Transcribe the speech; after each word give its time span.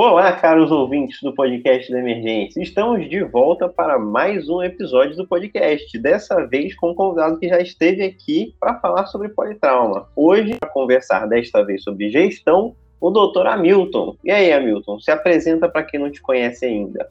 Olá, 0.00 0.30
caros 0.30 0.70
ouvintes 0.70 1.20
do 1.22 1.34
podcast 1.34 1.90
da 1.90 1.98
Emergência. 1.98 2.62
Estamos 2.62 3.10
de 3.10 3.20
volta 3.24 3.68
para 3.68 3.98
mais 3.98 4.48
um 4.48 4.62
episódio 4.62 5.16
do 5.16 5.26
podcast. 5.26 5.98
Dessa 5.98 6.46
vez 6.46 6.72
com 6.76 6.92
um 6.92 6.94
convidado 6.94 7.36
que 7.36 7.48
já 7.48 7.58
esteve 7.58 8.04
aqui 8.04 8.54
para 8.60 8.78
falar 8.78 9.06
sobre 9.06 9.30
politrauma. 9.30 10.08
Hoje, 10.14 10.54
para 10.54 10.68
conversar 10.68 11.26
desta 11.26 11.64
vez 11.64 11.82
sobre 11.82 12.10
gestão, 12.10 12.76
o 13.00 13.10
doutor 13.10 13.48
Hamilton. 13.48 14.16
E 14.22 14.30
aí, 14.30 14.52
Hamilton, 14.52 15.00
se 15.00 15.10
apresenta 15.10 15.68
para 15.68 15.82
quem 15.82 15.98
não 15.98 16.12
te 16.12 16.22
conhece 16.22 16.64
ainda. 16.64 17.10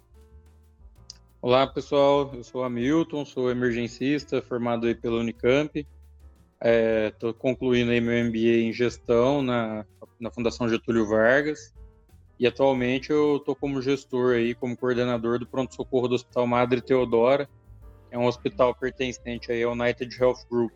Olá, 1.41 1.68
pessoal. 1.68 2.32
Eu 2.33 2.43
sou 2.46 2.63
Hamilton, 2.63 3.25
sou 3.25 3.51
emergencista, 3.51 4.41
formado 4.41 4.88
aí 4.88 4.96
pela 4.96 5.19
Unicamp. 5.19 5.85
Estou 7.11 7.32
é, 7.32 7.33
concluindo 7.33 7.91
aí 7.91 7.99
meu 7.99 8.24
MBA 8.24 8.61
em 8.61 8.71
gestão 8.71 9.41
na, 9.41 9.85
na 10.18 10.32
Fundação 10.32 10.69
Getúlio 10.69 11.05
Vargas. 11.05 11.75
E 12.39 12.46
atualmente 12.46 13.11
eu 13.11 13.37
estou 13.37 13.55
como 13.55 13.82
gestor 13.82 14.36
aí, 14.36 14.54
como 14.54 14.77
coordenador 14.77 15.39
do 15.39 15.47
pronto-socorro 15.47 16.07
do 16.07 16.15
Hospital 16.15 16.46
Madre 16.46 16.82
Teodora. 16.82 17.50
É 18.11 18.18
um 18.18 18.25
hospital 18.25 18.75
pertencente 18.75 19.51
aí 19.51 19.63
ao 19.63 19.73
United 19.73 20.15
Health 20.21 20.46
Group, 20.50 20.71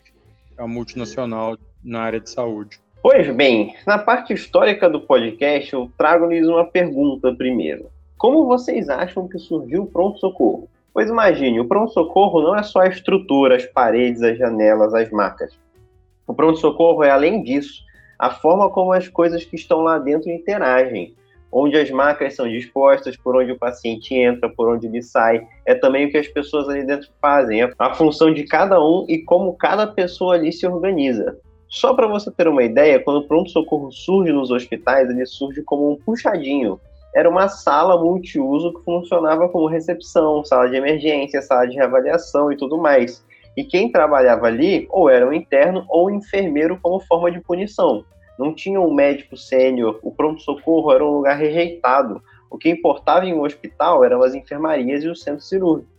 é 0.58 0.62
uma 0.62 0.68
multinacional 0.68 1.58
na 1.84 2.02
área 2.02 2.20
de 2.20 2.30
saúde. 2.30 2.80
Pois 3.02 3.34
bem, 3.36 3.76
na 3.86 3.98
parte 3.98 4.34
histórica 4.34 4.90
do 4.90 5.02
podcast, 5.02 5.74
eu 5.74 5.92
trago-lhes 5.98 6.48
uma 6.48 6.66
pergunta 6.66 7.34
primeiro. 7.34 7.90
Como 8.18 8.46
vocês 8.46 8.90
acham 8.90 9.28
que 9.28 9.40
surgiu 9.40 9.84
o 9.84 9.88
pronto-socorro? 9.88 10.68
Pois 10.94 11.10
imagine, 11.10 11.60
o 11.60 11.68
pronto-socorro 11.68 12.42
não 12.42 12.56
é 12.56 12.64
só 12.64 12.82
a 12.82 12.88
estrutura, 12.88 13.56
as 13.56 13.66
paredes, 13.66 14.22
as 14.22 14.38
janelas, 14.38 14.94
as 14.94 15.10
macas. 15.10 15.58
O 16.28 16.34
pronto-socorro 16.34 17.04
é, 17.04 17.10
além 17.10 17.42
disso, 17.42 17.82
a 18.20 18.30
forma 18.30 18.70
como 18.70 18.92
as 18.92 19.08
coisas 19.08 19.44
que 19.46 19.56
estão 19.56 19.82
lá 19.82 19.98
dentro 19.98 20.30
interagem 20.30 21.16
onde 21.52 21.78
as 21.78 21.92
macas 21.92 22.36
são 22.36 22.48
dispostas, 22.48 23.18
por 23.18 23.36
onde 23.36 23.52
o 23.52 23.58
paciente 23.58 24.16
entra, 24.16 24.48
por 24.50 24.70
onde 24.70 24.88
ele 24.88 25.02
sai. 25.02 25.46
É 25.66 25.76
também 25.76 26.06
o 26.06 26.12
que 26.12 26.18
as 26.18 26.28
pessoas 26.28 26.70
ali 26.70 26.86
dentro 26.86 27.10
fazem, 27.22 27.62
é 27.62 27.74
a 27.78 27.94
função 27.94 28.34
de 28.34 28.44
cada 28.44 28.80
um 28.80 29.06
e 29.10 29.20
como 29.20 29.54
cada 29.58 29.86
pessoa 29.86 30.36
ali 30.36 30.52
se 30.54 30.66
organiza. 30.66 31.38
Só 31.68 31.94
para 31.94 32.08
você 32.08 32.32
ter 32.32 32.48
uma 32.48 32.64
ideia, 32.64 33.00
quando 33.00 33.18
o 33.18 33.28
pronto-socorro 33.28 33.92
surge 33.92 34.32
nos 34.32 34.52
hospitais, 34.52 35.10
ele 35.10 35.26
surge 35.26 35.62
como 35.64 35.92
um 35.92 35.96
puxadinho. 35.96 36.80
Era 37.14 37.30
uma 37.30 37.50
sala 37.50 38.02
multiuso 38.02 38.74
que 38.74 38.84
funcionava 38.84 39.50
como 39.50 39.68
recepção, 39.68 40.44
sala 40.46 40.70
de 40.70 40.76
emergência, 40.76 41.42
sala 41.42 41.66
de 41.66 41.76
reavaliação 41.76 42.52
e 42.52 42.58
tudo 42.58 42.78
mais. 42.78 43.26
E 43.56 43.64
quem 43.66 43.92
trabalhava 43.92 44.48
ali, 44.48 44.88
ou 44.90 45.10
era 45.10 45.28
um 45.28 45.34
interno 45.34 45.86
ou 45.90 46.08
um 46.08 46.10
enfermeiro 46.16 46.78
como 46.82 47.02
forma 47.02 47.30
de 47.30 47.42
punição 47.42 48.06
não 48.38 48.54
tinha 48.54 48.80
um 48.80 48.94
médico 48.94 49.38
sênior, 49.38 50.00
o 50.02 50.12
pronto-socorro 50.12 50.92
era 50.92 51.06
um 51.06 51.18
lugar 51.18 51.38
rejeitado. 51.38 52.22
O 52.50 52.58
que 52.58 52.70
importava 52.70 53.26
em 53.26 53.34
um 53.34 53.44
hospital 53.44 54.04
eram 54.04 54.24
as 54.24 54.34
enfermarias 54.34 55.04
e 55.04 55.08
o 55.08 55.16
centro 55.16 55.44
cirúrgico. 55.44 55.92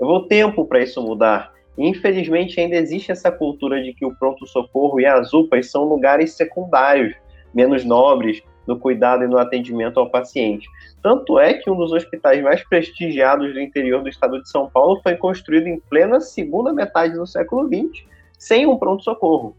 Levou 0.00 0.26
tempo 0.26 0.64
para 0.64 0.82
isso 0.82 1.02
mudar. 1.02 1.52
Infelizmente, 1.76 2.60
ainda 2.60 2.76
existe 2.76 3.12
essa 3.12 3.30
cultura 3.30 3.82
de 3.82 3.92
que 3.92 4.04
o 4.04 4.14
pronto-socorro 4.14 5.00
e 5.00 5.06
as 5.06 5.32
UPAs 5.32 5.70
são 5.70 5.84
lugares 5.84 6.32
secundários, 6.32 7.14
menos 7.54 7.84
nobres, 7.84 8.42
no 8.66 8.78
cuidado 8.78 9.24
e 9.24 9.26
no 9.26 9.38
atendimento 9.38 9.98
ao 9.98 10.10
paciente. 10.10 10.68
Tanto 11.02 11.38
é 11.38 11.54
que 11.54 11.70
um 11.70 11.76
dos 11.76 11.90
hospitais 11.90 12.42
mais 12.42 12.62
prestigiados 12.68 13.54
do 13.54 13.60
interior 13.60 14.02
do 14.02 14.08
estado 14.10 14.42
de 14.42 14.50
São 14.50 14.68
Paulo 14.68 15.00
foi 15.02 15.16
construído 15.16 15.68
em 15.68 15.80
plena 15.80 16.20
segunda 16.20 16.72
metade 16.72 17.14
do 17.14 17.26
século 17.26 17.66
XX, 17.66 18.04
sem 18.38 18.66
um 18.66 18.76
pronto-socorro. 18.76 19.56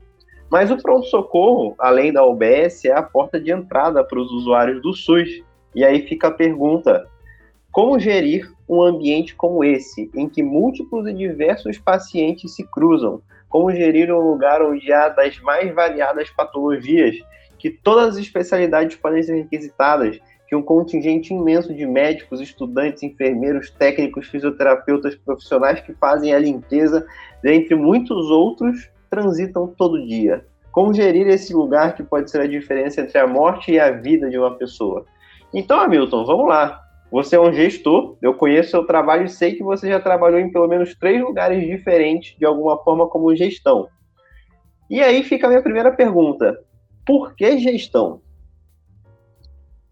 Mas 0.50 0.72
o 0.72 0.78
pronto-socorro, 0.78 1.76
além 1.78 2.12
da 2.12 2.26
UBS, 2.26 2.86
é 2.86 2.92
a 2.92 3.04
porta 3.04 3.40
de 3.40 3.52
entrada 3.52 4.04
para 4.04 4.20
os 4.20 4.32
usuários 4.32 4.82
do 4.82 4.94
SUS. 4.94 5.44
E 5.76 5.86
aí 5.86 6.08
fica 6.08 6.30
a 6.30 6.32
pergunta: 6.32 7.08
como 7.72 8.00
gerir 8.00 8.52
um 8.68 8.82
ambiente 8.82 9.36
como 9.36 9.64
esse, 9.64 10.10
em 10.16 10.28
que 10.28 10.42
múltiplos 10.42 11.08
e 11.08 11.14
diversos 11.14 11.78
pacientes 11.78 12.56
se 12.56 12.64
cruzam? 12.64 13.22
Como 13.48 13.72
gerir 13.72 14.12
um 14.12 14.20
lugar 14.20 14.62
onde 14.62 14.92
há 14.92 15.10
das 15.10 15.40
mais 15.40 15.74
variadas 15.74 16.30
patologias, 16.32 17.16
que 17.58 17.70
todas 17.70 18.16
as 18.16 18.18
especialidades 18.18 18.96
podem 18.96 19.22
ser 19.22 19.36
requisitadas, 19.36 20.20
que 20.48 20.56
um 20.56 20.62
contingente 20.64 21.32
imenso 21.32 21.74
de 21.74 21.86
médicos, 21.86 22.42
estudantes, 22.42 23.04
enfermeiros, 23.04 23.70
técnicos, 23.70 24.28
fisioterapeutas, 24.28 25.16
profissionais 25.16 25.80
que 25.80 25.94
fazem 25.94 26.34
a 26.34 26.40
limpeza, 26.40 27.06
dentre 27.44 27.76
muitos 27.76 28.32
outros, 28.32 28.90
transitam 29.10 29.68
todo 29.68 30.06
dia? 30.06 30.46
Como 30.72 30.94
gerir 30.94 31.28
esse 31.28 31.54
lugar 31.54 31.96
que 31.96 32.04
pode 32.04 32.30
ser 32.30 32.42
a 32.42 32.48
diferença 32.48 33.02
entre 33.02 33.18
a 33.18 33.28
morte 33.28 33.72
e 33.72 33.80
a 33.80 33.92
vida 33.92 34.30
de 34.30 34.38
uma 34.38 34.56
pessoa? 34.56 35.06
Então, 35.54 35.80
Hamilton, 35.80 36.26
vamos 36.26 36.48
lá. 36.48 36.80
Você 37.12 37.36
é 37.36 37.40
um 37.40 37.52
gestor, 37.52 38.18
eu 38.22 38.36
conheço 38.36 38.70
seu 38.70 38.86
trabalho 38.86 39.26
e 39.26 39.30
sei 39.30 39.56
que 39.56 39.64
você 39.64 39.90
já 39.90 40.00
trabalhou 40.00 40.40
em 40.40 40.52
pelo 40.52 40.68
menos 40.68 40.94
três 40.94 41.20
lugares 41.20 41.66
diferentes, 41.66 42.38
de 42.38 42.46
alguma 42.46 42.78
forma, 42.84 43.08
como 43.08 43.36
gestão. 43.36 43.90
E 44.90 45.02
aí 45.02 45.24
fica 45.24 45.48
a 45.48 45.50
minha 45.50 45.62
primeira 45.62 45.92
pergunta: 45.92 46.60
por 47.06 47.36
que 47.36 47.58
gestão? 47.58 48.22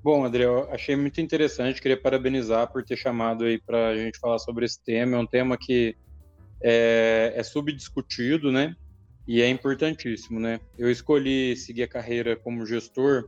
Bom, 0.04 0.24
André, 0.24 0.46
eu 0.46 0.72
achei 0.72 0.96
muito 0.96 1.20
interessante, 1.20 1.82
queria 1.82 2.00
parabenizar 2.00 2.72
por 2.72 2.84
ter 2.84 2.96
chamado 2.96 3.44
aí 3.44 3.60
para 3.60 3.90
a 3.90 3.96
gente 3.96 4.20
falar 4.20 4.38
sobre 4.38 4.66
esse 4.66 4.82
tema. 4.84 5.18
É 5.18 5.20
um 5.20 5.26
tema 5.26 5.58
que 5.58 5.98
é, 6.62 7.34
é 7.36 7.44
subdiscutido, 7.44 8.52
né? 8.52 8.76
E 9.28 9.42
é 9.42 9.50
importantíssimo, 9.50 10.40
né? 10.40 10.60
Eu 10.78 10.90
escolhi 10.90 11.56
seguir 11.58 11.84
a 11.84 11.88
carreira 11.88 12.36
como 12.38 12.66
gestor, 12.66 13.28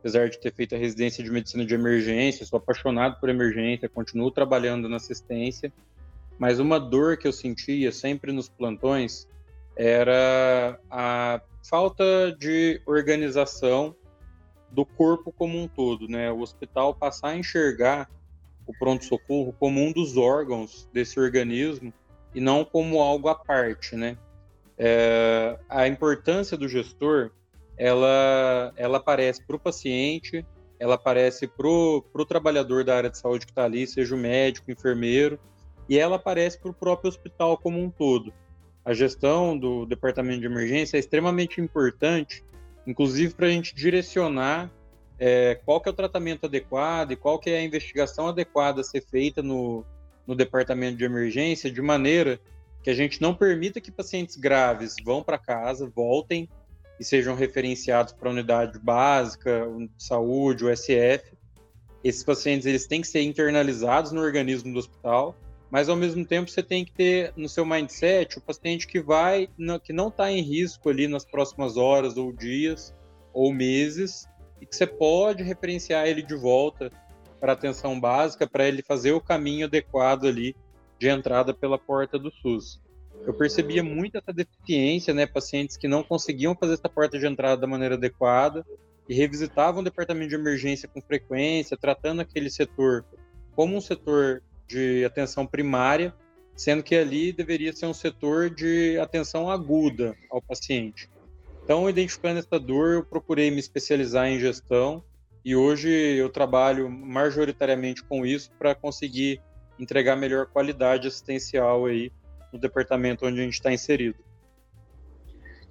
apesar 0.00 0.28
de 0.28 0.38
ter 0.38 0.52
feito 0.52 0.74
a 0.74 0.78
residência 0.78 1.22
de 1.22 1.30
medicina 1.30 1.64
de 1.64 1.74
emergência, 1.74 2.44
sou 2.44 2.56
apaixonado 2.56 3.20
por 3.20 3.28
emergência, 3.28 3.88
continuo 3.88 4.32
trabalhando 4.32 4.88
na 4.88 4.96
assistência, 4.96 5.72
mas 6.38 6.58
uma 6.58 6.80
dor 6.80 7.16
que 7.16 7.28
eu 7.28 7.32
sentia 7.32 7.92
sempre 7.92 8.32
nos 8.32 8.48
plantões 8.48 9.28
era 9.76 10.78
a 10.90 11.40
falta 11.68 12.34
de 12.36 12.80
organização 12.84 13.94
do 14.70 14.84
corpo 14.84 15.32
como 15.32 15.56
um 15.56 15.68
todo, 15.68 16.08
né? 16.08 16.32
O 16.32 16.40
hospital 16.40 16.94
passar 16.94 17.28
a 17.28 17.36
enxergar 17.36 18.10
o 18.66 18.72
pronto-socorro 18.76 19.54
como 19.58 19.80
um 19.80 19.92
dos 19.92 20.16
órgãos 20.16 20.88
desse 20.92 21.18
organismo 21.18 21.92
e 22.34 22.40
não 22.40 22.64
como 22.64 23.00
algo 23.00 23.28
à 23.28 23.34
parte, 23.34 23.94
né? 23.96 24.18
É, 24.78 25.58
a 25.68 25.88
importância 25.88 26.56
do 26.56 26.68
gestor 26.68 27.30
ela, 27.76 28.72
ela 28.76 28.98
aparece 28.98 29.44
para 29.44 29.56
o 29.56 29.58
paciente, 29.58 30.44
ela 30.78 30.94
aparece 30.94 31.46
para 31.46 31.66
o 31.68 32.24
trabalhador 32.26 32.84
da 32.84 32.96
área 32.96 33.10
de 33.10 33.18
saúde 33.18 33.46
que 33.46 33.52
está 33.52 33.64
ali, 33.64 33.86
seja 33.86 34.14
o 34.14 34.18
médico, 34.18 34.70
enfermeiro, 34.70 35.38
e 35.88 35.98
ela 35.98 36.16
aparece 36.16 36.58
para 36.58 36.70
o 36.70 36.74
próprio 36.74 37.08
hospital 37.08 37.56
como 37.58 37.80
um 37.80 37.90
todo. 37.90 38.32
A 38.84 38.94
gestão 38.94 39.58
do 39.58 39.84
departamento 39.86 40.40
de 40.40 40.46
emergência 40.46 40.96
é 40.96 41.00
extremamente 41.00 41.60
importante, 41.60 42.44
inclusive 42.86 43.34
para 43.34 43.46
a 43.46 43.50
gente 43.50 43.74
direcionar 43.74 44.70
é, 45.18 45.60
qual 45.64 45.80
que 45.80 45.88
é 45.88 45.92
o 45.92 45.94
tratamento 45.94 46.46
adequado 46.46 47.12
e 47.12 47.16
qual 47.16 47.38
que 47.38 47.50
é 47.50 47.58
a 47.58 47.62
investigação 47.62 48.28
adequada 48.28 48.80
a 48.80 48.84
ser 48.84 49.02
feita 49.02 49.42
no, 49.42 49.84
no 50.26 50.34
departamento 50.34 50.96
de 50.96 51.04
emergência, 51.04 51.70
de 51.70 51.82
maneira 51.82 52.40
que 52.88 52.92
a 52.92 52.94
gente 52.94 53.20
não 53.20 53.34
permita 53.34 53.82
que 53.82 53.92
pacientes 53.92 54.34
graves 54.34 54.94
vão 55.04 55.22
para 55.22 55.36
casa, 55.36 55.86
voltem 55.94 56.48
e 56.98 57.04
sejam 57.04 57.34
referenciados 57.34 58.14
para 58.14 58.30
a 58.30 58.32
unidade 58.32 58.78
básica, 58.78 59.66
de 59.94 60.02
saúde, 60.02 60.64
o 60.64 60.74
SF. 60.74 61.36
Esses 62.02 62.24
pacientes 62.24 62.64
eles 62.64 62.86
têm 62.86 63.02
que 63.02 63.06
ser 63.06 63.20
internalizados 63.20 64.10
no 64.10 64.22
organismo 64.22 64.72
do 64.72 64.78
hospital, 64.78 65.36
mas 65.70 65.90
ao 65.90 65.96
mesmo 65.96 66.24
tempo 66.24 66.50
você 66.50 66.62
tem 66.62 66.82
que 66.82 66.92
ter 66.92 67.30
no 67.36 67.46
seu 67.46 67.66
mindset 67.66 68.38
o 68.38 68.40
paciente 68.40 68.86
que 68.86 69.02
vai, 69.02 69.50
que 69.84 69.92
não 69.92 70.08
está 70.08 70.32
em 70.32 70.40
risco 70.40 70.88
ali 70.88 71.06
nas 71.06 71.26
próximas 71.26 71.76
horas 71.76 72.16
ou 72.16 72.32
dias 72.32 72.94
ou 73.34 73.52
meses 73.52 74.26
e 74.62 74.64
que 74.64 74.74
você 74.74 74.86
pode 74.86 75.42
referenciar 75.42 76.06
ele 76.06 76.22
de 76.22 76.34
volta 76.34 76.90
para 77.38 77.52
atenção 77.52 78.00
básica 78.00 78.46
para 78.46 78.66
ele 78.66 78.82
fazer 78.82 79.12
o 79.12 79.20
caminho 79.20 79.66
adequado 79.66 80.26
ali 80.26 80.56
de 80.98 81.08
entrada 81.08 81.54
pela 81.54 81.78
porta 81.78 82.18
do 82.18 82.30
SUS. 82.30 82.80
Eu 83.26 83.34
percebia 83.34 83.82
muito 83.82 84.16
essa 84.16 84.32
deficiência, 84.32 85.12
né, 85.12 85.26
pacientes 85.26 85.76
que 85.76 85.88
não 85.88 86.02
conseguiam 86.02 86.54
fazer 86.54 86.74
essa 86.74 86.88
porta 86.88 87.18
de 87.18 87.26
entrada 87.26 87.60
da 87.60 87.66
maneira 87.66 87.94
adequada 87.94 88.64
e 89.08 89.14
revisitavam 89.14 89.80
o 89.80 89.84
departamento 89.84 90.28
de 90.28 90.34
emergência 90.34 90.88
com 90.88 91.00
frequência, 91.00 91.76
tratando 91.76 92.20
aquele 92.20 92.50
setor 92.50 93.04
como 93.54 93.76
um 93.76 93.80
setor 93.80 94.42
de 94.66 95.04
atenção 95.04 95.46
primária, 95.46 96.14
sendo 96.54 96.82
que 96.82 96.94
ali 96.94 97.32
deveria 97.32 97.72
ser 97.72 97.86
um 97.86 97.94
setor 97.94 98.50
de 98.50 98.98
atenção 98.98 99.50
aguda 99.50 100.14
ao 100.30 100.42
paciente. 100.42 101.08
Então, 101.64 101.88
identificando 101.88 102.38
essa 102.38 102.58
dor, 102.58 102.94
eu 102.94 103.04
procurei 103.04 103.50
me 103.50 103.58
especializar 103.58 104.28
em 104.28 104.38
gestão 104.38 105.02
e 105.44 105.56
hoje 105.56 105.90
eu 105.90 106.28
trabalho 106.28 106.90
majoritariamente 106.90 108.02
com 108.04 108.24
isso 108.24 108.50
para 108.58 108.74
conseguir 108.74 109.40
entregar 109.78 110.16
melhor 110.16 110.46
qualidade 110.46 111.08
assistencial 111.08 111.86
aí 111.86 112.12
no 112.52 112.58
departamento 112.58 113.26
onde 113.26 113.40
a 113.40 113.44
gente 113.44 113.54
está 113.54 113.72
inserido. 113.72 114.18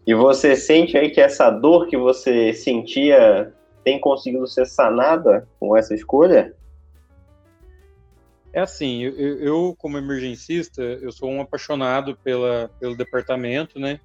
E 0.06 0.14
você 0.14 0.56
sente 0.56 0.98
aí 0.98 1.10
que 1.10 1.20
essa 1.20 1.50
dor 1.50 1.88
que 1.88 1.98
você 1.98 2.54
sentia 2.54 3.54
tem 3.84 4.00
conseguido 4.00 4.48
ser 4.48 4.66
sanada 4.66 5.48
com 5.60 5.76
essa 5.76 5.94
escolha? 5.94 6.56
É 8.54 8.62
assim, 8.62 9.04
eu, 9.04 9.40
eu, 9.40 9.76
como 9.78 9.98
emergencista, 9.98 10.82
eu 10.82 11.12
sou 11.12 11.30
um 11.30 11.42
apaixonado 11.42 12.18
pela, 12.24 12.72
pelo 12.80 12.96
departamento, 12.96 13.80
né? 13.80 14.00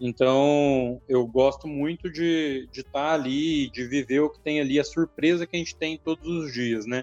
Então, 0.00 1.02
eu 1.06 1.26
gosto 1.26 1.68
muito 1.68 2.10
de 2.10 2.66
estar 2.72 2.90
tá 2.92 3.12
ali, 3.12 3.68
de 3.70 3.86
viver 3.86 4.20
o 4.20 4.30
que 4.30 4.40
tem 4.40 4.60
ali, 4.60 4.80
a 4.80 4.84
surpresa 4.84 5.46
que 5.46 5.54
a 5.54 5.58
gente 5.58 5.76
tem 5.76 5.98
todos 5.98 6.26
os 6.26 6.52
dias, 6.52 6.86
né? 6.86 7.02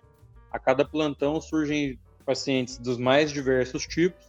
A 0.52 0.58
cada 0.58 0.84
plantão 0.84 1.40
surgem 1.40 2.00
pacientes 2.28 2.78
dos 2.78 2.98
mais 2.98 3.32
diversos 3.32 3.88
tipos, 3.88 4.28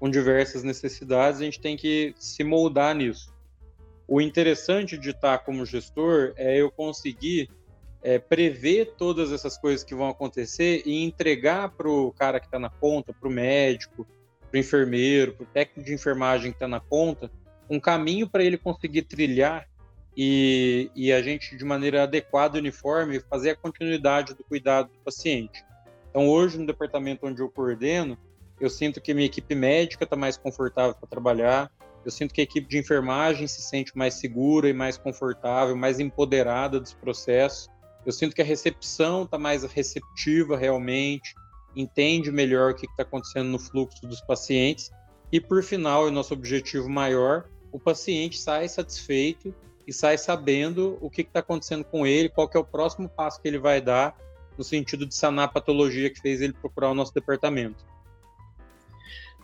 com 0.00 0.08
diversas 0.08 0.62
necessidades, 0.62 1.40
a 1.40 1.44
gente 1.44 1.60
tem 1.60 1.76
que 1.76 2.14
se 2.18 2.42
moldar 2.42 2.94
nisso. 2.94 3.32
O 4.08 4.18
interessante 4.18 4.96
de 4.96 5.10
estar 5.10 5.38
como 5.40 5.64
gestor 5.66 6.32
é 6.36 6.56
eu 6.56 6.70
conseguir 6.70 7.50
é, 8.02 8.18
prever 8.18 8.94
todas 8.96 9.30
essas 9.30 9.58
coisas 9.58 9.84
que 9.84 9.94
vão 9.94 10.08
acontecer 10.08 10.82
e 10.86 11.04
entregar 11.04 11.68
para 11.70 11.88
o 11.88 12.12
cara 12.12 12.40
que 12.40 12.46
está 12.46 12.58
na 12.58 12.70
ponta, 12.70 13.12
para 13.12 13.28
o 13.28 13.32
médico, 13.32 14.06
para 14.50 14.56
o 14.56 14.60
enfermeiro, 14.60 15.34
para 15.34 15.44
o 15.44 15.46
técnico 15.46 15.86
de 15.86 15.94
enfermagem 15.94 16.50
que 16.50 16.56
está 16.56 16.68
na 16.68 16.80
ponta, 16.80 17.30
um 17.68 17.78
caminho 17.78 18.28
para 18.28 18.42
ele 18.42 18.56
conseguir 18.56 19.02
trilhar 19.02 19.68
e, 20.16 20.90
e, 20.94 21.12
a 21.12 21.20
gente, 21.20 21.56
de 21.56 21.64
maneira 21.64 22.04
adequada 22.04 22.56
e 22.56 22.60
uniforme, 22.60 23.20
fazer 23.20 23.50
a 23.50 23.56
continuidade 23.56 24.34
do 24.34 24.44
cuidado 24.44 24.88
do 24.88 24.98
paciente. 25.04 25.64
Então, 26.14 26.28
hoje, 26.28 26.56
no 26.56 26.64
departamento 26.64 27.26
onde 27.26 27.42
eu 27.42 27.50
coordeno, 27.50 28.16
eu 28.60 28.70
sinto 28.70 29.00
que 29.00 29.12
minha 29.12 29.26
equipe 29.26 29.52
médica 29.52 30.04
está 30.04 30.14
mais 30.14 30.36
confortável 30.36 30.94
para 30.94 31.08
trabalhar, 31.08 31.72
eu 32.04 32.10
sinto 32.12 32.32
que 32.32 32.40
a 32.40 32.44
equipe 32.44 32.68
de 32.68 32.78
enfermagem 32.78 33.48
se 33.48 33.60
sente 33.60 33.98
mais 33.98 34.14
segura 34.14 34.68
e 34.68 34.72
mais 34.72 34.96
confortável, 34.96 35.74
mais 35.74 35.98
empoderada 35.98 36.78
dos 36.78 36.94
processos. 36.94 37.68
Eu 38.06 38.12
sinto 38.12 38.32
que 38.32 38.40
a 38.40 38.44
recepção 38.44 39.24
está 39.24 39.36
mais 39.36 39.64
receptiva 39.64 40.56
realmente, 40.56 41.34
entende 41.74 42.30
melhor 42.30 42.70
o 42.70 42.74
que 42.76 42.86
está 42.86 43.02
acontecendo 43.02 43.48
no 43.48 43.58
fluxo 43.58 44.06
dos 44.06 44.20
pacientes. 44.20 44.92
E 45.32 45.40
por 45.40 45.64
final, 45.64 46.04
o 46.04 46.12
nosso 46.12 46.32
objetivo 46.32 46.88
maior, 46.88 47.48
o 47.72 47.80
paciente 47.80 48.38
sai 48.38 48.68
satisfeito 48.68 49.52
e 49.84 49.92
sai 49.92 50.16
sabendo 50.16 50.96
o 51.00 51.10
que 51.10 51.22
está 51.22 51.40
acontecendo 51.40 51.84
com 51.84 52.06
ele, 52.06 52.28
qual 52.28 52.48
é 52.54 52.58
o 52.58 52.64
próximo 52.64 53.08
passo 53.08 53.42
que 53.42 53.48
ele 53.48 53.58
vai 53.58 53.80
dar 53.80 54.16
no 54.56 54.64
sentido 54.64 55.06
de 55.06 55.14
sanar 55.14 55.46
a 55.46 55.48
patologia 55.48 56.10
que 56.10 56.20
fez 56.20 56.40
ele 56.40 56.52
procurar 56.52 56.90
o 56.90 56.94
nosso 56.94 57.12
departamento. 57.14 57.84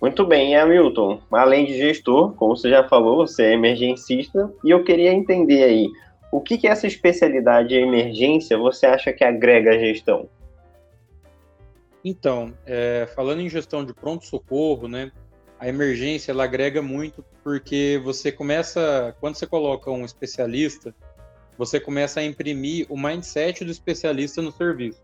Muito 0.00 0.24
bem, 0.24 0.56
Hamilton. 0.56 1.20
Além 1.30 1.66
de 1.66 1.76
gestor, 1.76 2.32
como 2.34 2.56
você 2.56 2.70
já 2.70 2.88
falou, 2.88 3.26
você 3.26 3.44
é 3.44 3.52
emergencista, 3.52 4.50
e 4.64 4.70
eu 4.70 4.82
queria 4.82 5.12
entender 5.12 5.62
aí 5.62 5.88
o 6.32 6.40
que, 6.40 6.56
que 6.56 6.66
essa 6.66 6.86
especialidade 6.86 7.74
em 7.74 7.86
emergência 7.86 8.56
você 8.56 8.86
acha 8.86 9.12
que 9.12 9.24
agrega 9.24 9.70
à 9.70 9.78
gestão? 9.78 10.28
Então, 12.04 12.54
é, 12.64 13.06
falando 13.14 13.40
em 13.40 13.48
gestão 13.48 13.84
de 13.84 13.92
pronto-socorro, 13.92 14.88
né, 14.88 15.12
a 15.58 15.68
emergência 15.68 16.32
ela 16.32 16.44
agrega 16.44 16.80
muito 16.80 17.22
porque 17.44 18.00
você 18.02 18.32
começa, 18.32 19.14
quando 19.20 19.34
você 19.34 19.46
coloca 19.46 19.90
um 19.90 20.04
especialista, 20.04 20.94
você 21.60 21.78
começa 21.78 22.20
a 22.20 22.24
imprimir 22.24 22.86
o 22.88 22.96
mindset 22.96 23.64
do 23.64 23.70
especialista 23.70 24.40
no 24.40 24.50
serviço. 24.50 25.02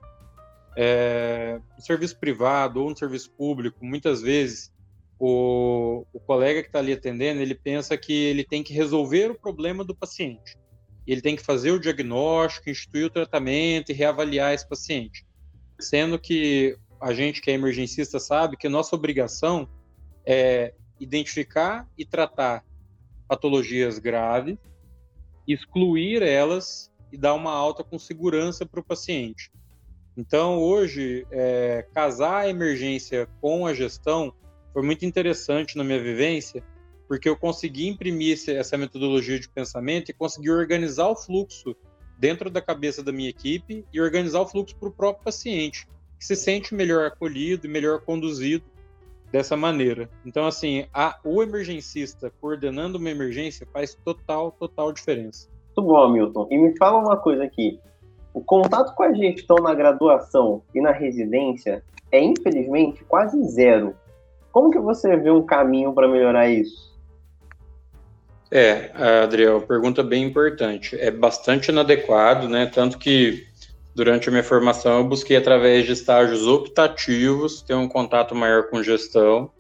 É, 0.77 1.61
no 1.77 1.83
serviço 1.83 2.19
privado 2.19 2.83
ou 2.83 2.91
no 2.91 2.97
serviço 2.97 3.31
público, 3.31 3.85
muitas 3.85 4.21
vezes 4.21 4.73
o, 5.19 6.05
o 6.13 6.21
colega 6.21 6.63
que 6.63 6.69
está 6.69 6.79
ali 6.79 6.93
atendendo, 6.93 7.41
ele 7.41 7.55
pensa 7.55 7.97
que 7.97 8.13
ele 8.13 8.45
tem 8.45 8.63
que 8.63 8.73
resolver 8.73 9.31
o 9.31 9.35
problema 9.35 9.85
do 9.85 9.95
paciente 9.95 10.57
ele 11.07 11.21
tem 11.23 11.37
que 11.37 11.43
fazer 11.43 11.71
o 11.71 11.79
diagnóstico, 11.79 12.69
instituir 12.69 13.07
o 13.07 13.11
tratamento 13.11 13.91
e 13.91 13.95
reavaliar 13.95 14.53
esse 14.53 14.69
paciente. 14.69 15.25
Sendo 15.79 16.19
que 16.19 16.77
a 17.01 17.13
gente 17.13 17.41
que 17.41 17.51
é 17.51 17.55
emergencista 17.55 18.19
sabe 18.19 18.57
que 18.57 18.69
nossa 18.69 18.97
obrigação 18.97 19.69
é 20.25 20.75
identificar 20.99 21.89
e 21.97 22.05
tratar 22.05 22.65
patologias 23.29 23.99
graves, 23.99 24.57
excluir 25.47 26.23
elas 26.23 26.93
e 27.13 27.17
dar 27.17 27.35
uma 27.35 27.53
alta 27.53 27.85
com 27.85 27.99
segurança 27.99 28.67
para 28.67 28.81
o 28.81 28.85
paciente. 28.85 29.51
Então, 30.17 30.59
hoje, 30.59 31.27
é, 31.31 31.87
casar 31.95 32.43
a 32.43 32.49
emergência 32.49 33.29
com 33.41 33.67
a 33.67 33.75
gestão 33.75 34.33
foi 34.73 34.83
muito 34.83 35.05
interessante 35.05 35.77
na 35.77 35.85
minha 35.85 36.03
vivência, 36.03 36.65
porque 37.07 37.29
eu 37.29 37.37
consegui 37.37 37.87
imprimir 37.87 38.39
essa 38.49 38.77
metodologia 38.77 39.39
de 39.39 39.49
pensamento 39.49 40.11
e 40.11 40.15
consegui 40.15 40.51
organizar 40.51 41.09
o 41.09 41.17
fluxo 41.17 41.77
dentro 42.19 42.51
da 42.51 42.63
cabeça 42.63 43.03
da 43.03 43.13
minha 43.13 43.29
equipe 43.29 43.85
e 43.93 44.01
organizar 44.01 44.41
o 44.41 44.47
fluxo 44.47 44.75
para 44.77 44.89
o 44.89 44.93
próprio 44.93 45.25
paciente, 45.25 45.87
que 46.19 46.25
se 46.25 46.35
sente 46.35 46.75
melhor 46.75 47.07
acolhido 47.07 47.67
e 47.67 47.71
melhor 47.71 48.01
conduzido 48.01 48.65
dessa 49.31 49.57
maneira. 49.57 50.09
Então, 50.25 50.47
assim, 50.47 50.87
a, 50.93 51.19
o 51.25 51.43
emergencista 51.43 52.33
coordenando 52.41 52.99
uma 52.99 53.11
emergência 53.11 53.67
faz 53.73 53.95
total, 53.95 54.53
total 54.53 54.93
diferença. 54.93 55.49
Muito 55.77 55.89
bom, 55.89 56.09
Milton. 56.09 56.49
E 56.51 56.59
me 56.59 56.77
fala 56.77 56.99
uma 56.99 57.17
coisa 57.17 57.45
aqui. 57.45 57.79
O 58.33 58.41
contato 58.41 58.95
com 58.95 59.03
a 59.03 59.13
gestão 59.13 59.57
na 59.57 59.75
graduação 59.75 60.63
e 60.75 60.81
na 60.81 60.91
residência 60.91 61.83
é, 62.11 62.23
infelizmente, 62.23 63.05
quase 63.05 63.43
zero. 63.49 63.95
Como 64.53 64.71
que 64.71 64.79
você 64.79 65.17
vê 65.17 65.31
um 65.31 65.43
caminho 65.43 65.93
para 65.93 66.09
melhorar 66.09 66.49
isso? 66.49 66.97
É, 68.51 68.91
Adriel, 69.23 69.61
pergunta 69.61 70.03
bem 70.03 70.25
importante. 70.25 70.99
É 70.99 71.11
bastante 71.11 71.71
inadequado, 71.71 72.49
né? 72.49 72.67
Tanto 72.67 72.97
que 72.99 73.47
durante 73.97 74.29
a 74.29 74.31
minha 74.31 74.45
formação 74.45 74.99
eu 74.99 75.05
busquei 75.05 75.39
através 75.39 75.87
de 75.87 75.93
estágios 75.93 76.47
optativos 76.47 77.63
ter 77.63 77.73
um 77.73 77.89
contato 77.89 78.35
maior 78.35 78.69
com 78.69 78.83
gestão. 78.83 79.51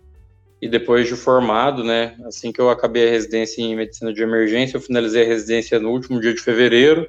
E 0.61 0.69
depois 0.69 1.07
de 1.09 1.17
formado, 1.17 1.83
né? 1.83 2.17
Assim 2.25 2.53
que 2.53 2.61
eu 2.61 2.71
acabei 2.71 3.09
a 3.09 3.11
residência 3.11 3.63
em 3.63 3.75
medicina 3.75 4.13
de 4.13 4.23
emergência, 4.23 4.77
eu 4.77 4.81
finalizei 4.81 5.23
a 5.23 5.27
residência 5.27 5.79
no 5.79 5.91
último 5.91 6.21
dia 6.21 6.35
de 6.35 6.41
fevereiro. 6.41 7.09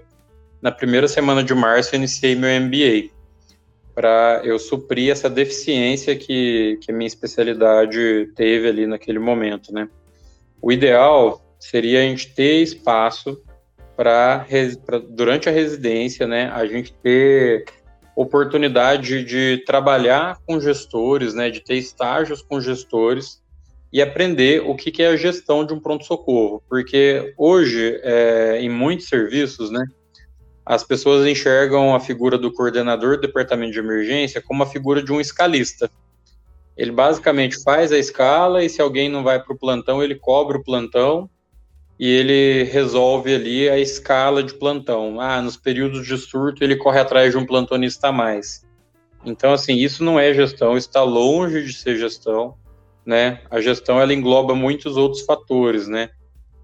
Na 0.61 0.71
primeira 0.71 1.07
semana 1.07 1.43
de 1.43 1.53
março, 1.53 1.93
eu 1.93 1.97
iniciei 1.97 2.35
meu 2.35 2.49
MBA 2.61 3.09
para 3.93 4.41
eu 4.43 4.59
suprir 4.59 5.11
essa 5.11 5.29
deficiência 5.29 6.15
que, 6.15 6.77
que 6.81 6.91
a 6.91 6.95
minha 6.95 7.07
especialidade 7.07 8.31
teve 8.35 8.67
ali 8.67 8.85
naquele 8.85 9.19
momento, 9.19 9.73
né? 9.73 9.89
O 10.61 10.71
ideal 10.71 11.41
seria 11.59 11.99
a 11.99 12.03
gente 12.03 12.33
ter 12.33 12.61
espaço 12.61 13.41
para 13.97 14.45
durante 15.09 15.49
a 15.49 15.51
residência, 15.51 16.27
né, 16.27 16.51
a 16.53 16.65
gente 16.67 16.93
ter 17.01 17.65
oportunidade 18.15 19.23
de 19.23 19.63
trabalhar 19.65 20.37
com 20.45 20.59
gestores, 20.59 21.33
né, 21.33 21.49
de 21.49 21.59
ter 21.59 21.75
estágios 21.75 22.41
com 22.41 22.61
gestores 22.61 23.41
e 23.91 24.01
aprender 24.01 24.61
o 24.61 24.75
que, 24.75 24.91
que 24.91 25.01
é 25.01 25.07
a 25.07 25.17
gestão 25.17 25.65
de 25.65 25.73
um 25.73 25.79
pronto-socorro, 25.79 26.61
porque 26.69 27.33
hoje, 27.37 27.99
é, 28.03 28.59
em 28.61 28.69
muitos 28.69 29.07
serviços, 29.07 29.71
né, 29.71 29.83
as 30.65 30.83
pessoas 30.83 31.25
enxergam 31.25 31.95
a 31.95 31.99
figura 31.99 32.37
do 32.37 32.51
coordenador 32.51 33.15
do 33.15 33.21
departamento 33.21 33.71
de 33.71 33.79
emergência 33.79 34.41
como 34.41 34.63
a 34.63 34.67
figura 34.67 35.01
de 35.01 35.11
um 35.11 35.21
escalista. 35.21 35.89
Ele 36.75 36.91
basicamente 36.91 37.63
faz 37.63 37.91
a 37.91 37.97
escala 37.97 38.63
e 38.63 38.69
se 38.69 38.81
alguém 38.81 39.09
não 39.09 39.23
vai 39.23 39.41
para 39.41 39.53
o 39.53 39.57
plantão, 39.57 40.03
ele 40.03 40.15
cobra 40.15 40.57
o 40.57 40.63
plantão 40.63 41.29
e 41.99 42.07
ele 42.07 42.63
resolve 42.63 43.33
ali 43.33 43.69
a 43.69 43.79
escala 43.79 44.43
de 44.43 44.53
plantão. 44.53 45.19
Ah, 45.19 45.41
nos 45.41 45.57
períodos 45.57 46.05
de 46.05 46.17
surto 46.17 46.63
ele 46.63 46.75
corre 46.75 46.99
atrás 46.99 47.31
de 47.31 47.37
um 47.37 47.45
plantonista 47.45 48.09
a 48.09 48.11
mais. 48.11 48.65
Então, 49.25 49.51
assim, 49.51 49.75
isso 49.75 50.03
não 50.03 50.19
é 50.19 50.33
gestão, 50.33 50.77
está 50.77 51.01
longe 51.01 51.63
de 51.65 51.73
ser 51.73 51.97
gestão, 51.97 52.55
né? 53.05 53.41
A 53.49 53.59
gestão, 53.59 53.99
ela 53.99 54.13
engloba 54.13 54.53
muitos 54.53 54.95
outros 54.95 55.23
fatores, 55.23 55.87
né? 55.87 56.09